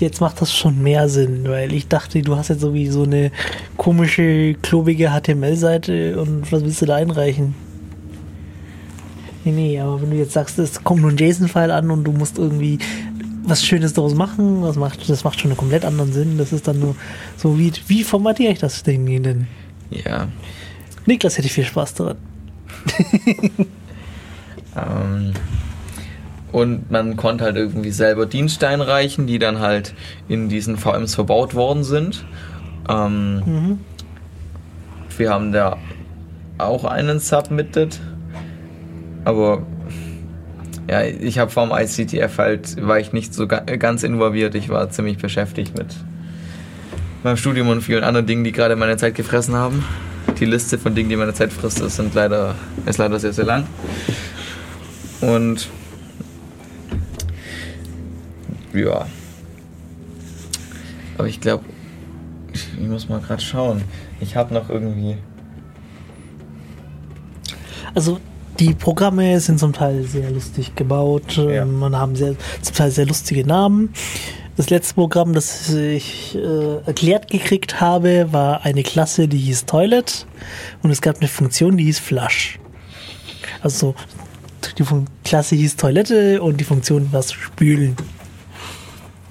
[0.00, 3.02] Jetzt macht das schon mehr Sinn, weil ich dachte, du hast jetzt so wie so
[3.02, 3.30] eine
[3.76, 7.54] komische, klobige HTML-Seite und was willst du da einreichen?
[9.44, 12.12] Nee, nee, aber wenn du jetzt sagst, es kommt nur ein JSON-File an und du
[12.12, 12.78] musst irgendwie
[13.44, 16.36] was Schönes daraus machen, das macht, das macht schon einen komplett anderen Sinn.
[16.36, 16.94] Das ist dann nur
[17.36, 19.46] so, wie, wie formatiere ich das Ding denn?
[19.90, 20.28] Ja.
[21.06, 22.16] Niklas hätte viel Spaß daran.
[24.76, 25.32] Ähm,
[26.52, 29.94] und man konnte halt irgendwie selber Dienste einreichen, die dann halt
[30.28, 32.24] in diesen VMs verbaut worden sind.
[32.88, 33.78] Ähm, Mhm.
[35.18, 35.76] Wir haben da
[36.58, 37.98] auch einen submitted.
[39.24, 39.66] Aber
[40.88, 44.54] ja, ich habe vom ICTF halt, war ich nicht so ga ganz involviert.
[44.54, 45.88] Ich war ziemlich beschäftigt mit
[47.24, 49.84] meinem Studium und vielen anderen Dingen, die gerade meine Zeit gefressen haben.
[50.38, 52.54] Die Liste von Dingen, die meine Zeit frisst, ist, sind leider,
[52.86, 53.66] ist leider sehr, sehr lang.
[55.20, 55.68] Und
[58.78, 59.06] ja.
[61.16, 61.64] Aber ich glaube,
[62.52, 63.82] ich muss mal gerade schauen.
[64.20, 65.16] Ich habe noch irgendwie.
[67.94, 68.20] Also
[68.58, 71.62] die Programme sind zum Teil sehr lustig gebaut Ja.
[71.62, 73.90] ähm, und haben sehr, zum Teil sehr lustige Namen.
[74.56, 80.26] Das letzte Programm, das ich äh, erklärt gekriegt habe, war eine Klasse, die hieß Toilet
[80.82, 82.58] und es gab eine Funktion, die hieß Flush.
[83.60, 83.94] Also
[84.78, 84.84] die
[85.24, 87.96] Klasse hieß Toilette und die Funktion war Spülen.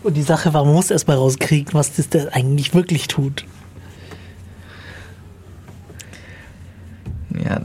[0.03, 3.45] Und die Sache war, man muss erst mal rauskriegen, was das denn eigentlich wirklich tut.
[7.43, 7.61] Ja,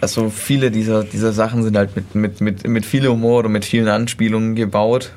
[0.00, 3.64] also viele dieser, dieser Sachen sind halt mit, mit, mit, mit viel Humor oder mit
[3.64, 5.12] vielen Anspielungen gebaut.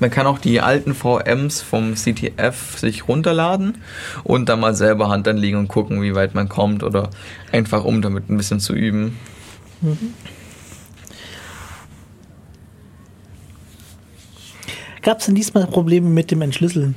[0.00, 3.78] Man kann auch die alten VMs vom CTF sich runterladen
[4.24, 7.10] und dann mal selber Hand anlegen und gucken, wie weit man kommt oder
[7.52, 9.16] einfach um damit ein bisschen zu üben.
[15.04, 16.96] Gab es denn diesmal Probleme mit dem Entschlüsseln?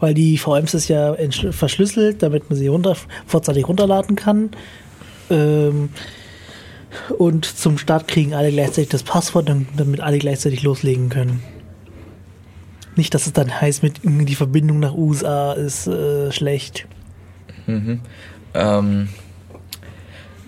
[0.00, 1.14] Weil die VMs ist ja
[1.52, 4.50] verschlüsselt, damit man sie runter, vorzeitig runterladen kann.
[5.30, 5.90] ähm,
[7.18, 11.42] und zum Start kriegen alle gleichzeitig das Passwort, dam- damit alle gleichzeitig loslegen können.
[12.94, 16.86] Nicht, dass es dann heißt, mit die Verbindung nach USA ist äh, schlecht.
[17.66, 18.00] Mhm.
[18.54, 19.08] Ähm,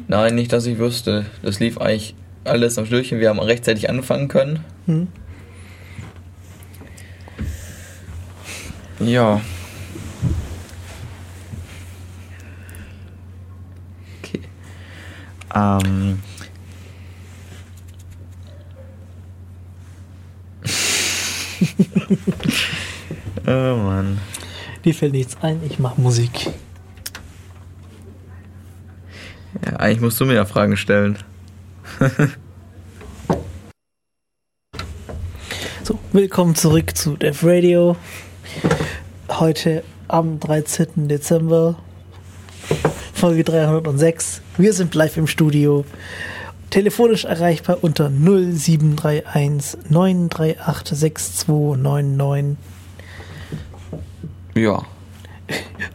[0.07, 1.26] nein, nicht, dass ich wüsste.
[1.42, 3.20] Das lief eigentlich alles am Stückchen.
[3.20, 4.61] Wir haben rechtzeitig anfangen können.
[4.86, 5.09] Hm?
[9.01, 9.40] Ja.
[14.18, 14.40] Okay.
[15.55, 16.18] Ähm.
[23.46, 24.18] oh Mann.
[24.84, 26.51] Dir fällt nichts ein, ich mache Musik.
[29.64, 31.18] Ja, eigentlich musst du mir ja Fragen stellen.
[35.84, 37.96] So, willkommen zurück zu Dev Radio.
[39.39, 41.09] Heute am 13.
[41.09, 41.76] Dezember,
[43.14, 44.43] Folge 306.
[44.57, 45.84] Wir sind live im Studio.
[46.70, 52.57] Telefonisch erreichbar unter 0731 938 6299
[54.57, 54.82] Ja.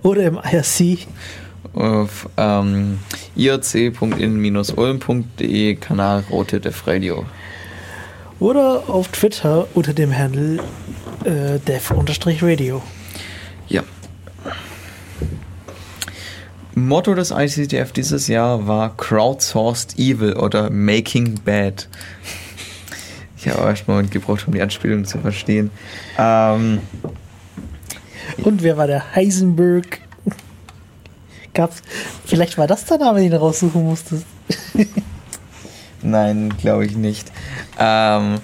[0.03, 1.07] oder im IRC.
[1.73, 2.99] Auf ähm,
[3.35, 7.25] irc.in-ulm.de Kanal Rote Def Radio.
[8.39, 10.59] Oder auf Twitter unter dem Handle
[11.26, 12.82] äh, dev-radio.
[13.67, 13.84] Ja.
[16.76, 21.88] Motto des ICTF dieses Jahr war Crowdsourced Evil oder Making Bad.
[23.38, 25.69] Ich habe erst mal einen Moment gebraucht, um die Anspielung zu verstehen.
[26.17, 26.80] Ähm,
[28.43, 29.99] Und wer war der Heisenberg?
[31.53, 31.82] Gab's,
[32.26, 34.26] vielleicht war das der Name, den du raussuchen musstest.
[36.01, 37.32] Nein, glaube ich nicht.
[37.78, 38.39] Ähm,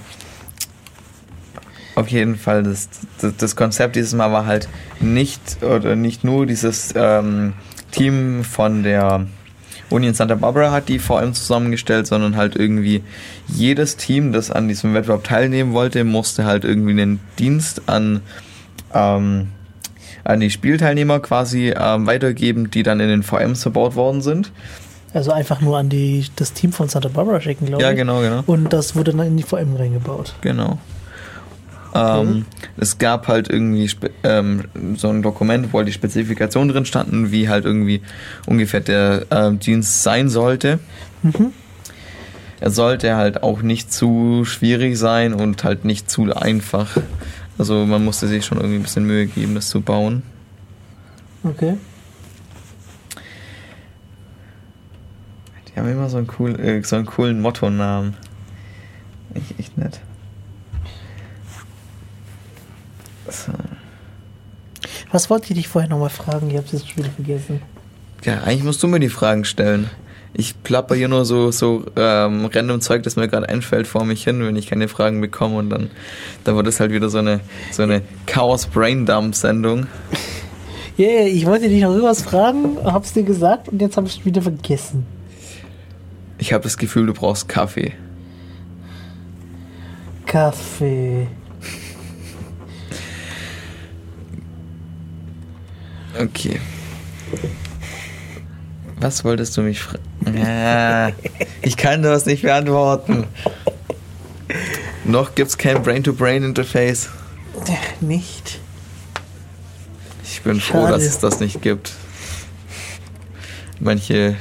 [2.00, 2.90] auf jeden Fall, das,
[3.22, 4.68] das, das Konzept dieses Mal war halt
[5.00, 7.54] nicht oder nicht nur dieses ähm,
[7.92, 9.26] Team von der
[9.90, 13.04] Uni in Santa Barbara hat die VM zusammengestellt, sondern halt irgendwie
[13.48, 18.22] jedes Team, das an diesem Wettbewerb teilnehmen wollte, musste halt irgendwie einen Dienst an,
[18.94, 19.48] ähm,
[20.24, 24.52] an die Spielteilnehmer quasi ähm, weitergeben, die dann in den VMs verbaut worden sind.
[25.12, 27.96] Also einfach nur an die, das Team von Santa Barbara schicken, glaube Ja, ich.
[27.98, 28.44] genau, genau.
[28.46, 30.36] Und das wurde dann in die VM reingebaut.
[30.42, 30.78] Genau.
[31.94, 32.46] Ähm,
[32.78, 33.90] es gab halt irgendwie
[34.24, 34.66] ähm,
[34.96, 38.02] so ein Dokument, wo halt die Spezifikationen drin standen, wie halt irgendwie
[38.46, 40.80] ungefähr der ähm, Dienst sein sollte.
[41.24, 41.54] Mhm.
[42.60, 46.98] Er sollte halt auch nicht zu schwierig sein und halt nicht zu einfach.
[47.58, 50.24] Also man musste sich schon irgendwie ein bisschen Mühe geben, das zu bauen.
[51.44, 51.78] Okay.
[55.68, 58.16] Die haben immer so einen, cool, äh, so einen coolen Motto-Namen.
[59.34, 60.02] Echt, echt nett.
[63.32, 63.52] So.
[65.12, 66.50] Was wollte ich dich vorher nochmal fragen?
[66.50, 67.62] Ich habe es jetzt schon wieder vergessen.
[68.24, 69.90] Ja, eigentlich musst du mir die Fragen stellen.
[70.34, 74.24] Ich plapper hier nur so, so ähm, random Zeug, das mir gerade einfällt, vor mich
[74.24, 75.90] hin, wenn ich keine Fragen bekomme und dann,
[76.44, 77.40] dann wird es halt wieder so eine,
[77.72, 79.88] so eine Chaos Brain Dump Sendung.
[80.98, 84.20] Ja, yeah, ich wollte dich noch irgendwas fragen, hab's dir gesagt und jetzt habe ich
[84.20, 85.06] es wieder vergessen.
[86.38, 87.94] Ich habe das Gefühl, du brauchst Kaffee.
[90.26, 91.28] Kaffee.
[96.20, 96.60] Okay.
[99.00, 100.04] Was wolltest du mich fragen?
[100.38, 101.12] Ja,
[101.62, 103.26] ich kann das nicht beantworten.
[105.06, 107.10] Noch gibt's kein Brain-to-Brain-Interface.
[108.02, 108.60] Nicht.
[110.24, 110.94] Ich bin froh, Schade.
[110.94, 111.94] dass es das nicht gibt.
[113.80, 114.36] Manche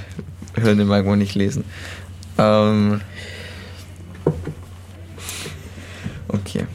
[0.56, 1.64] Hirne mag man nicht lesen.
[2.38, 3.00] Ähm
[6.28, 6.66] okay.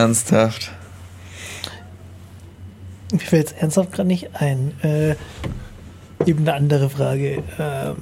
[0.00, 0.70] Ernsthaft.
[3.12, 4.72] Mir fällt es ernsthaft gerade nicht ein.
[4.82, 5.10] Äh,
[6.26, 7.42] eben eine andere Frage.
[7.58, 7.96] Ähm,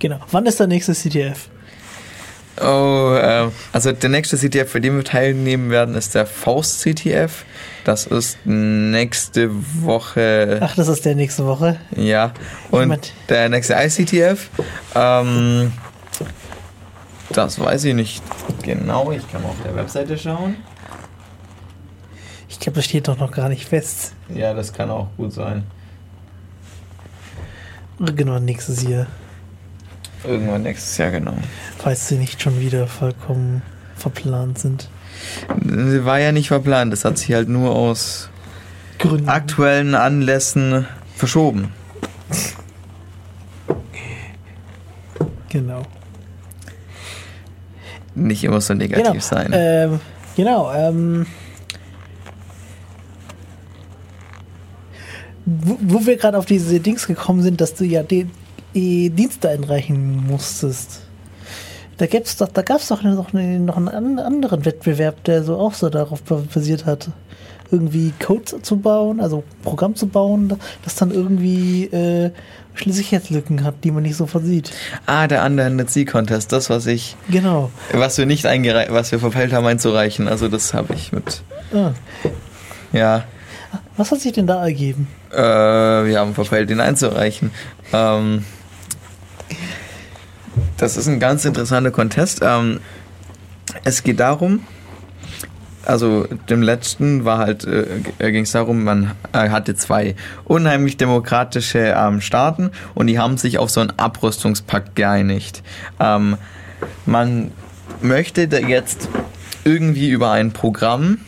[0.00, 0.18] genau.
[0.30, 1.48] Wann ist der nächste CTF?
[2.60, 7.44] Oh, ähm, also der nächste CTF, für den wir teilnehmen werden, ist der Faust CTF.
[7.84, 9.50] Das ist nächste
[9.82, 10.58] Woche.
[10.60, 11.76] Ach, das ist der nächste Woche.
[11.96, 12.32] Ja,
[12.70, 14.50] und Jemand- der nächste ICTF,
[14.94, 15.72] ähm,
[17.32, 18.22] das weiß ich nicht
[18.62, 19.12] genau.
[19.12, 20.56] Ich kann mal auf der Webseite schauen.
[22.48, 24.14] Ich glaube, das steht doch noch gar nicht fest.
[24.28, 25.64] Ja, das kann auch gut sein.
[27.98, 29.06] Genau, nächstes Jahr.
[30.24, 31.34] Irgendwann nächstes Jahr, genau.
[31.78, 33.62] Falls sie nicht schon wieder vollkommen
[33.96, 34.88] verplant sind.
[35.48, 38.28] War ja nicht verplant, das hat sich halt nur aus
[38.98, 39.28] Gründen.
[39.28, 41.72] aktuellen Anlässen verschoben.
[45.48, 45.82] Genau.
[48.14, 49.20] Nicht immer so negativ genau.
[49.20, 49.50] sein.
[49.52, 50.00] Ähm,
[50.36, 50.72] genau.
[50.72, 51.26] Ähm,
[55.44, 58.28] wo, wo wir gerade auf diese Dings gekommen sind, dass du ja die,
[58.74, 61.02] die Dienste einreichen musstest.
[61.98, 65.88] Da doch, da gab's doch noch, eine, noch einen anderen Wettbewerb, der so auch so
[65.88, 67.10] darauf basiert hat,
[67.72, 70.52] irgendwie Code zu bauen, also Programm zu bauen,
[70.84, 72.30] das dann irgendwie äh,
[72.86, 74.70] Sicherheitslücken hat, die man nicht so versieht.
[75.06, 77.70] ah, der Underhanded Sea Contest, das, was ich, Genau.
[77.92, 80.28] was wir nicht eingereicht, was wir verfehlt haben einzureichen.
[80.28, 81.42] Also das habe ich mit,
[81.74, 81.92] Ah.
[82.92, 83.24] ja,
[83.96, 85.06] Was hat sich denn da ergeben?
[85.32, 87.50] äh, wir haben verfehlt, den einzureichen.
[87.92, 88.44] Ähm,
[90.76, 92.40] das ist ein ganz interessanter Contest.
[92.42, 92.80] Ähm,
[93.84, 94.60] es geht darum,
[95.84, 100.14] also dem letzten war halt, äh, ging es darum, man äh, hatte zwei
[100.44, 105.62] unheimlich demokratische ähm, Staaten und die haben sich auf so einen Abrüstungspakt geeinigt.
[106.00, 106.36] Ähm,
[107.06, 107.50] man
[108.00, 109.08] möchte jetzt
[109.64, 111.18] irgendwie über ein Programm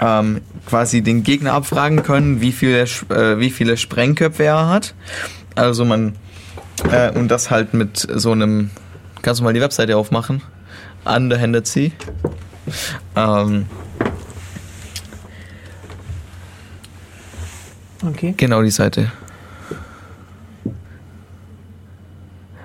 [0.00, 4.94] ähm, quasi den Gegner abfragen können, wie viele, äh, wie viele Sprengköpfe er hat.
[5.54, 6.14] Also man,
[6.90, 8.70] äh, und das halt mit so einem,
[9.22, 10.42] kannst du mal die Webseite aufmachen?
[11.04, 11.90] Underhanded Sea.
[13.16, 13.66] Ähm,
[18.02, 18.32] Okay.
[18.36, 19.12] genau die Seite.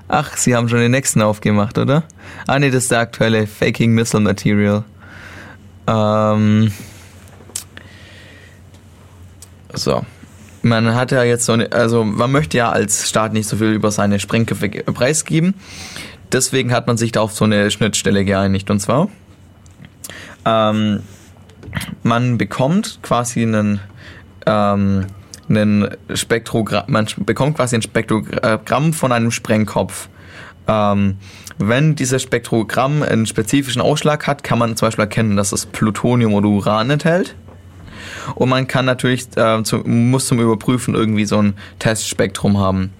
[0.08, 2.03] Ach, sie haben schon den nächsten aufgemacht, oder?
[2.47, 4.84] Ah nee, das ist der aktuelle Faking Missile Material.
[5.88, 6.72] Ähm,
[9.74, 10.06] so.
[10.62, 13.74] Man hat ja jetzt so eine, also man möchte ja als Staat nicht so viel
[13.74, 15.53] über seine Sprengköpfe ge- preisgeben.
[16.32, 18.70] Deswegen hat man sich da auf so eine Schnittstelle geeinigt.
[18.72, 19.10] Und zwar,
[20.46, 21.02] ähm,
[22.04, 23.80] man bekommt quasi einen,
[24.46, 25.08] ähm,
[25.50, 30.10] einen Spektrogramm, man bekommt quasi ein Spektrogramm von einem Sprengkopf.
[30.68, 31.18] Ähm,
[31.58, 36.34] wenn dieses Spektrogramm einen spezifischen Ausschlag hat, kann man zum Beispiel erkennen, dass es Plutonium
[36.34, 37.36] oder Uran enthält.
[38.36, 42.91] Und man kann natürlich, äh, zum, muss zum Überprüfen irgendwie so ein Testspektrum haben.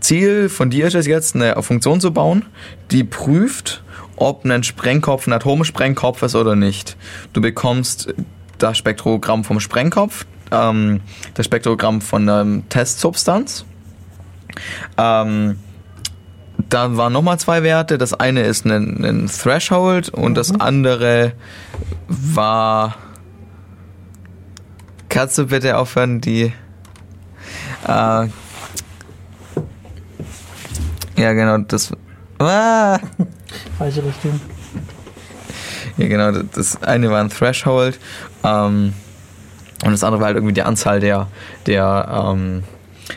[0.00, 2.46] Ziel von dir ist es jetzt, eine Funktion zu bauen,
[2.90, 3.82] die prüft,
[4.20, 6.96] ob ein Sprengkopf ein Atomsprengkopf ist oder nicht.
[7.32, 8.14] Du bekommst
[8.58, 11.00] das Spektrogramm vom Sprengkopf, ähm,
[11.34, 13.64] das Spektrogramm von der Testsubstanz.
[14.98, 15.58] Ähm,
[16.68, 17.96] da waren nochmal zwei Werte.
[17.96, 21.32] Das eine ist ein, ein Threshold und das andere
[22.08, 22.96] war.
[25.08, 26.52] Kannst du bitte aufhören, die.
[27.88, 28.28] Äh,
[31.16, 31.92] ja, genau, das.
[32.40, 32.98] Ah!
[33.78, 34.40] Falsche Richtung.
[35.98, 37.98] Ja, genau, das- eine war ein Threshold
[38.44, 38.94] ähm,
[39.84, 41.28] und das andere war halt irgendwie die Anzahl der,
[41.66, 42.62] der, ähm,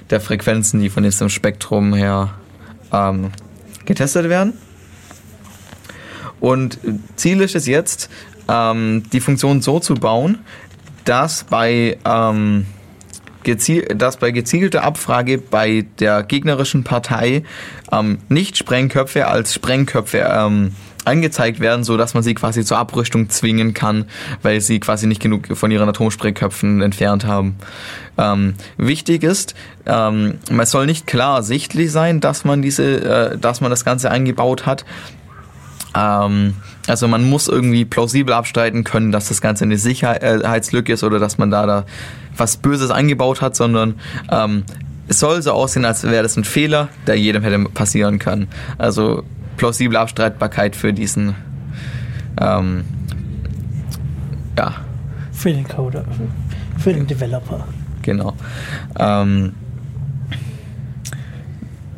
[0.09, 2.31] der Frequenzen, die von diesem Spektrum her
[2.91, 3.31] ähm,
[3.85, 4.53] getestet werden.
[6.41, 6.79] Und
[7.15, 8.09] Ziel ist es jetzt,
[8.49, 10.39] ähm, die Funktion so zu bauen,
[11.05, 12.65] dass bei, ähm,
[13.43, 17.43] geziel dass bei gezielter Abfrage bei der gegnerischen Partei
[17.91, 20.73] ähm, nicht Sprengköpfe als Sprengköpfe ähm,
[21.05, 24.05] angezeigt werden, so dass man sie quasi zur Abrüstung zwingen kann,
[24.41, 27.55] weil sie quasi nicht genug von ihren Atomsprengköpfen entfernt haben.
[28.17, 29.53] Ähm, wichtig ist,
[29.85, 34.11] ähm, es soll nicht klar ersichtlich sein, dass man diese, äh, dass man das Ganze
[34.11, 34.85] eingebaut hat.
[35.95, 36.55] Ähm,
[36.87, 41.37] also man muss irgendwie plausibel abstreiten können, dass das Ganze eine Sicherheitslücke ist oder dass
[41.37, 41.85] man da, da
[42.37, 43.95] was Böses eingebaut hat, sondern
[44.31, 44.63] ähm,
[45.07, 48.47] es soll so aussehen, als wäre das ein Fehler, der jedem hätte passieren können.
[48.77, 49.23] Also
[49.57, 51.35] plausible Abstreitbarkeit für diesen
[52.39, 52.83] ähm,
[54.57, 54.75] ja,
[55.31, 56.05] Für den Coder.
[56.77, 57.65] Für den Developer.
[58.01, 58.33] Genau.
[58.97, 59.53] Ähm,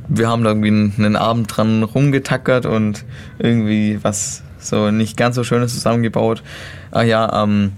[0.07, 0.69] wir haben da irgendwie
[1.03, 3.05] einen, Abend dran rumgetackert und
[3.39, 6.43] irgendwie was so nicht ganz so Schönes zusammengebaut.
[6.91, 7.73] Ah ja, ähm,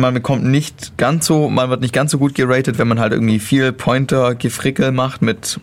[0.00, 3.12] man bekommt nicht ganz so, man wird nicht ganz so gut geratet, wenn man halt
[3.12, 5.58] irgendwie viel Pointer-Gefrickel macht mit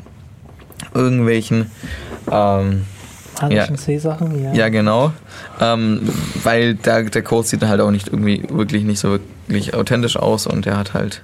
[0.93, 1.71] irgendwelchen
[2.31, 2.85] ähm,
[3.49, 3.73] Ja.
[3.73, 4.53] C-Sachen, ja.
[4.53, 5.11] ja, genau.
[5.59, 6.01] Ähm,
[6.43, 10.47] weil der, der Code sieht halt auch nicht irgendwie wirklich nicht so wirklich authentisch aus
[10.47, 11.21] und der hat halt.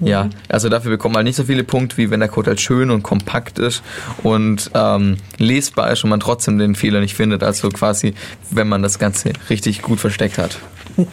[0.00, 2.90] Ja, also dafür bekommt man nicht so viele Punkte, wie wenn der Code halt schön
[2.90, 3.82] und kompakt ist
[4.22, 7.42] und ähm, lesbar ist und man trotzdem den Fehler nicht findet.
[7.42, 8.14] Also quasi,
[8.50, 10.58] wenn man das Ganze richtig gut versteckt hat.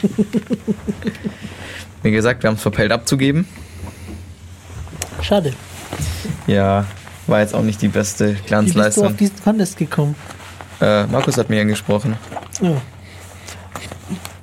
[2.04, 3.46] Wie gesagt, wir haben es verpeilt abzugeben.
[5.22, 5.54] Schade.
[6.46, 6.86] Ja,
[7.26, 9.08] war jetzt auch nicht die beste Wie bist du Glanzleistung.
[9.08, 10.16] auf diesen Contest gekommen?
[10.80, 12.16] Äh, Markus hat mir angesprochen.
[12.62, 12.82] Ja.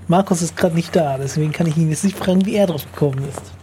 [0.07, 2.85] Markus ist gerade nicht da, deswegen kann ich ihn jetzt nicht fragen, wie er drauf
[2.93, 3.54] gekommen ist.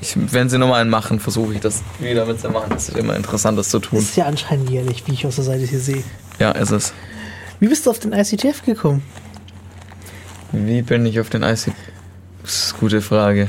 [0.00, 2.70] Ich, wenn sie nochmal einen machen, versuche ich das wieder mitzumachen.
[2.70, 3.98] Das ist immer interessant, das zu Das tun.
[4.00, 6.02] ist ja anscheinend jährlich, wie ich aus der Seite hier sehe.
[6.38, 6.92] Ja, ist es.
[7.60, 9.02] Wie bist du auf den ICTF gekommen?
[10.52, 11.72] Wie bin ich auf den IC?
[12.42, 13.48] Das ist eine gute Frage.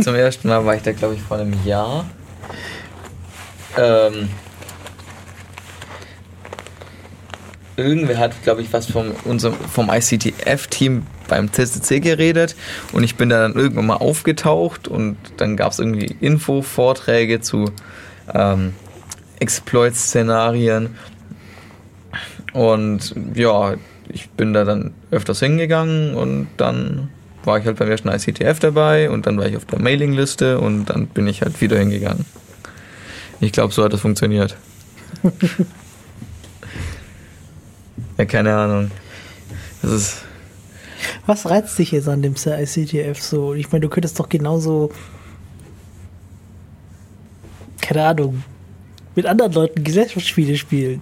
[0.00, 2.04] Zum ersten Mal war ich da, glaube ich, vor einem Jahr.
[3.76, 4.28] Ähm,
[7.76, 12.56] irgendwer hat, glaube ich, was vom, unserem, vom ICTF-Team beim CCC geredet
[12.92, 17.70] und ich bin da dann irgendwann mal aufgetaucht und dann gab es irgendwie Info-Vorträge zu
[18.34, 18.74] ähm,
[19.38, 20.96] Exploit-Szenarien
[22.52, 23.74] und ja,
[24.08, 27.10] ich bin da dann öfters hingegangen und dann
[27.44, 30.86] war ich halt beim ersten ICTF dabei und dann war ich auf der Mailingliste und
[30.86, 32.24] dann bin ich halt wieder hingegangen.
[33.40, 34.56] Ich glaube, so hat das funktioniert.
[38.18, 38.90] ja, keine Ahnung.
[39.82, 40.24] Das ist.
[41.26, 43.54] Was reizt dich jetzt an dem ICTF so?
[43.54, 44.90] Ich meine, du könntest doch genauso,
[47.80, 48.42] keine Ahnung,
[49.14, 51.00] mit anderen Leuten Gesellschaftsspiele spielen.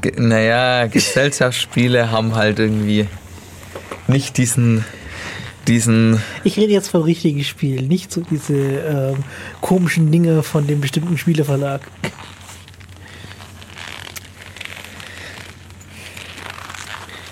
[0.00, 3.08] Ge- Naja, Gesellschaftsspiele haben halt irgendwie
[4.08, 4.84] nicht diesen.
[5.68, 6.20] diesen.
[6.44, 9.24] Ich rede jetzt vom richtigen Spiel, nicht so diese ähm,
[9.60, 11.80] komischen Dinge von dem bestimmten Spieleverlag.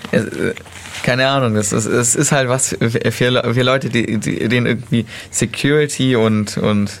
[1.03, 4.65] keine Ahnung, es ist, es ist halt was für, für für Leute, die, die, denen
[4.65, 6.91] irgendwie Security und, und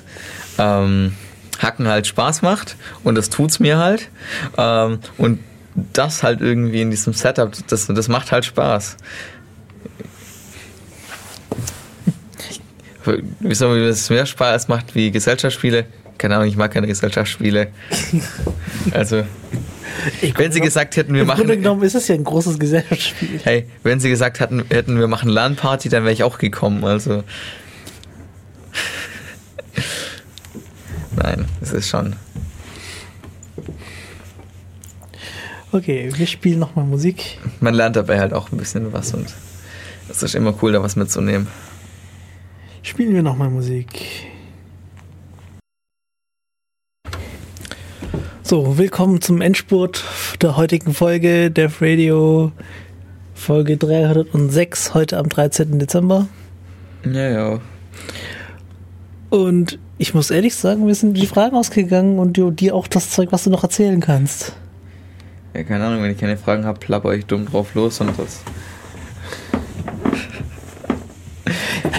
[0.57, 1.13] ähm,
[1.59, 4.09] Hacken halt Spaß macht und das tut's mir halt.
[4.57, 5.39] Ähm, und
[5.93, 8.97] das halt irgendwie in diesem Setup, das, das macht halt Spaß.
[13.39, 15.85] Wieso es mehr Spaß macht wie Gesellschaftsspiele?
[16.17, 17.67] Keine Ahnung, ich mag keine Gesellschaftsspiele.
[18.93, 19.23] Also,
[20.35, 21.61] wenn sie gesagt hätten, wir Im Grunde machen.
[21.61, 23.39] genommen ist es ja ein großes Gesellschaftsspiel.
[23.43, 26.83] Hey, wenn sie gesagt hätten, hätten wir machen LAN-Party, dann wäre ich auch gekommen.
[26.83, 27.23] Also.
[31.15, 32.15] Nein, es ist schon.
[35.71, 37.37] Okay, wir spielen nochmal Musik.
[37.59, 39.33] Man lernt dabei halt auch ein bisschen was und
[40.09, 41.47] es ist immer cool, da was mitzunehmen.
[42.83, 44.30] Spielen wir nochmal Musik.
[48.51, 50.03] So, willkommen zum Endspurt
[50.41, 52.51] der heutigen Folge Dev Radio
[53.33, 55.79] Folge 306, heute am 13.
[55.79, 56.27] Dezember.
[57.05, 57.59] Ja, ja.
[59.29, 63.11] Und ich muss ehrlich sagen, wir sind die Fragen ausgegangen und du, dir auch das
[63.11, 64.51] Zeug, was du noch erzählen kannst.
[65.53, 68.41] Ja, keine Ahnung, wenn ich keine Fragen habe, plapper ich dumm drauf los und das.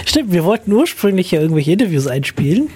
[0.05, 2.69] Stimmt, wir wollten ursprünglich ja irgendwelche Interviews einspielen,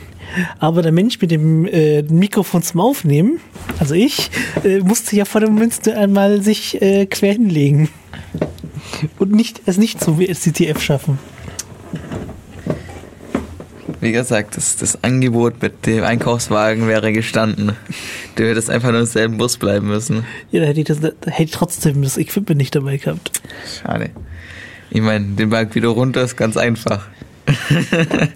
[0.60, 3.40] aber der Mensch mit dem äh, Mikrofon zum Aufnehmen,
[3.80, 4.30] also ich,
[4.64, 7.90] äh, musste ja vor dem Münster einmal sich äh, quer hinlegen
[9.20, 11.20] und nicht, es nicht zum CTF schaffen.
[14.00, 17.72] Wie gesagt, das, das Angebot mit dem Einkaufswagen wäre gestanden.
[18.36, 20.24] Du hättest einfach nur im selben Bus bleiben müssen.
[20.52, 23.42] Ja, da hätte ich, das, da hätte ich trotzdem das Equipment nicht dabei gehabt.
[23.82, 24.12] Schade.
[24.92, 27.08] Ich meine, den Berg wieder runter ist ganz einfach.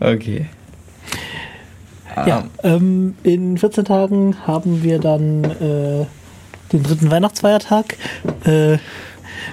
[0.00, 0.46] okay.
[2.26, 6.06] Ja, ähm, in 14 Tagen haben wir dann äh,
[6.72, 7.96] den dritten Weihnachtsfeiertag
[8.44, 8.78] äh,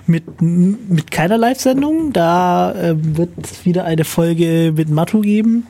[0.05, 2.13] mit, mit keiner Live-Sendung.
[2.13, 5.67] Da ähm, wird es wieder eine Folge mit Matu geben.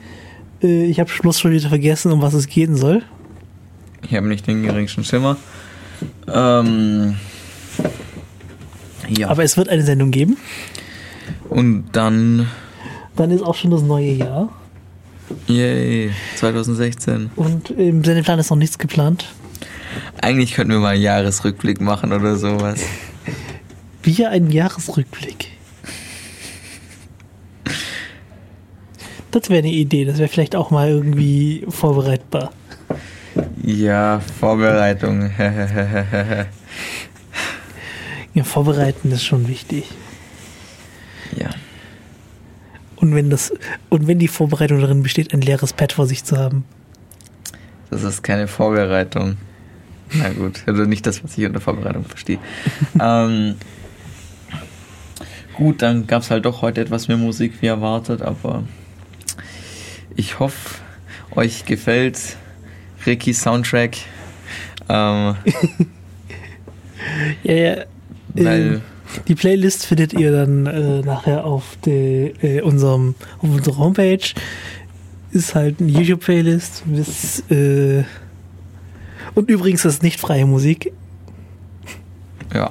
[0.62, 3.02] Äh, ich habe Schluss schon wieder vergessen, um was es gehen soll.
[4.02, 5.36] Ich habe nicht den geringsten Schimmer.
[6.32, 7.16] Ähm,
[9.08, 9.28] ja.
[9.28, 10.36] Aber es wird eine Sendung geben.
[11.48, 12.46] Und dann,
[13.16, 14.50] Dann ist auch schon das neue Jahr.
[15.46, 17.30] Yay, 2016.
[17.36, 19.26] Und im Sendeplan ist noch nichts geplant.
[20.20, 22.80] Eigentlich könnten wir mal einen Jahresrückblick machen oder sowas.
[24.02, 25.48] Wir einen Jahresrückblick.
[29.30, 30.04] Das wäre eine Idee.
[30.04, 32.52] Das wäre vielleicht auch mal irgendwie vorbereitbar.
[33.62, 35.30] Ja, Vorbereitung.
[38.34, 39.84] Ja, vorbereiten ist schon wichtig.
[41.36, 41.48] ja.
[43.08, 43.54] Und wenn das
[43.88, 46.64] und wenn die Vorbereitung darin besteht, ein leeres Pad vor sich zu haben.
[47.90, 49.38] Das ist keine Vorbereitung.
[50.12, 52.38] Na gut, also nicht das, was ich unter Vorbereitung verstehe.
[53.00, 53.54] ähm,
[55.54, 58.64] gut, dann gab es halt doch heute etwas mehr Musik wie erwartet, aber
[60.14, 60.76] ich hoffe,
[61.34, 62.36] euch gefällt
[63.06, 63.96] Ricky Soundtrack.
[64.90, 65.34] Ähm,
[67.42, 67.76] Ja, ja.
[68.34, 68.80] weil äh,
[69.26, 74.34] die Playlist findet ihr dann äh, nachher auf de, äh, unserem auf unserer Homepage.
[75.30, 76.84] Ist halt eine YouTube-Playlist.
[77.50, 78.04] Äh,
[79.34, 80.92] und übrigens ist nicht freie Musik.
[82.54, 82.70] Ja.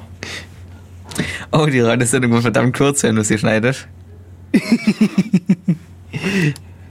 [1.51, 3.87] Oh, die Radiosendung war verdammt kurz, wenn du sie schneidest.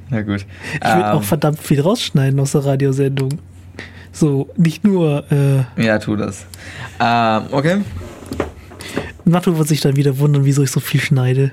[0.08, 0.46] Na gut.
[0.74, 3.38] Ich will auch verdammt viel rausschneiden aus der Radiosendung.
[4.12, 6.46] So, nicht nur, äh, ja, tu das.
[7.00, 7.82] Ähm, okay.
[9.26, 11.50] Matto wird sich dann wieder wundern, wieso ich so viel schneide.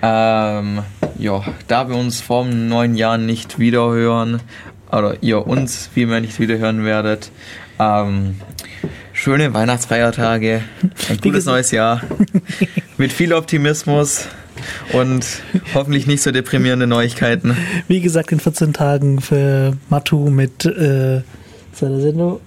[0.00, 0.82] Ähm,
[1.18, 4.40] ja, da wir uns vor dem neuen Jahr nicht wiederhören,
[4.92, 7.32] oder ihr uns vielmehr nicht wiederhören werdet,
[7.80, 8.36] ähm,
[9.12, 10.62] schöne Weihnachtsfeiertage,
[11.10, 12.02] ein gutes neues Jahr,
[12.96, 14.28] mit viel Optimismus
[14.92, 15.26] und
[15.74, 17.56] hoffentlich nicht so deprimierende Neuigkeiten.
[17.88, 21.22] Wie gesagt, in 14 Tagen für Matu mit äh,
[21.72, 22.40] seiner Sendung.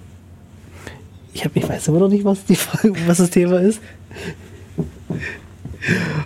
[1.34, 3.80] Ich, hab, ich weiß immer noch nicht, was, die, Frage- was das Thema ist.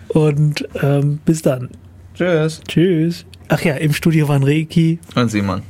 [0.08, 1.70] Und ähm, bis dann.
[2.14, 2.60] Tschüss.
[2.66, 3.24] Tschüss.
[3.48, 4.98] Ach ja, im Studio waren Reiki.
[5.14, 5.62] Und Simon.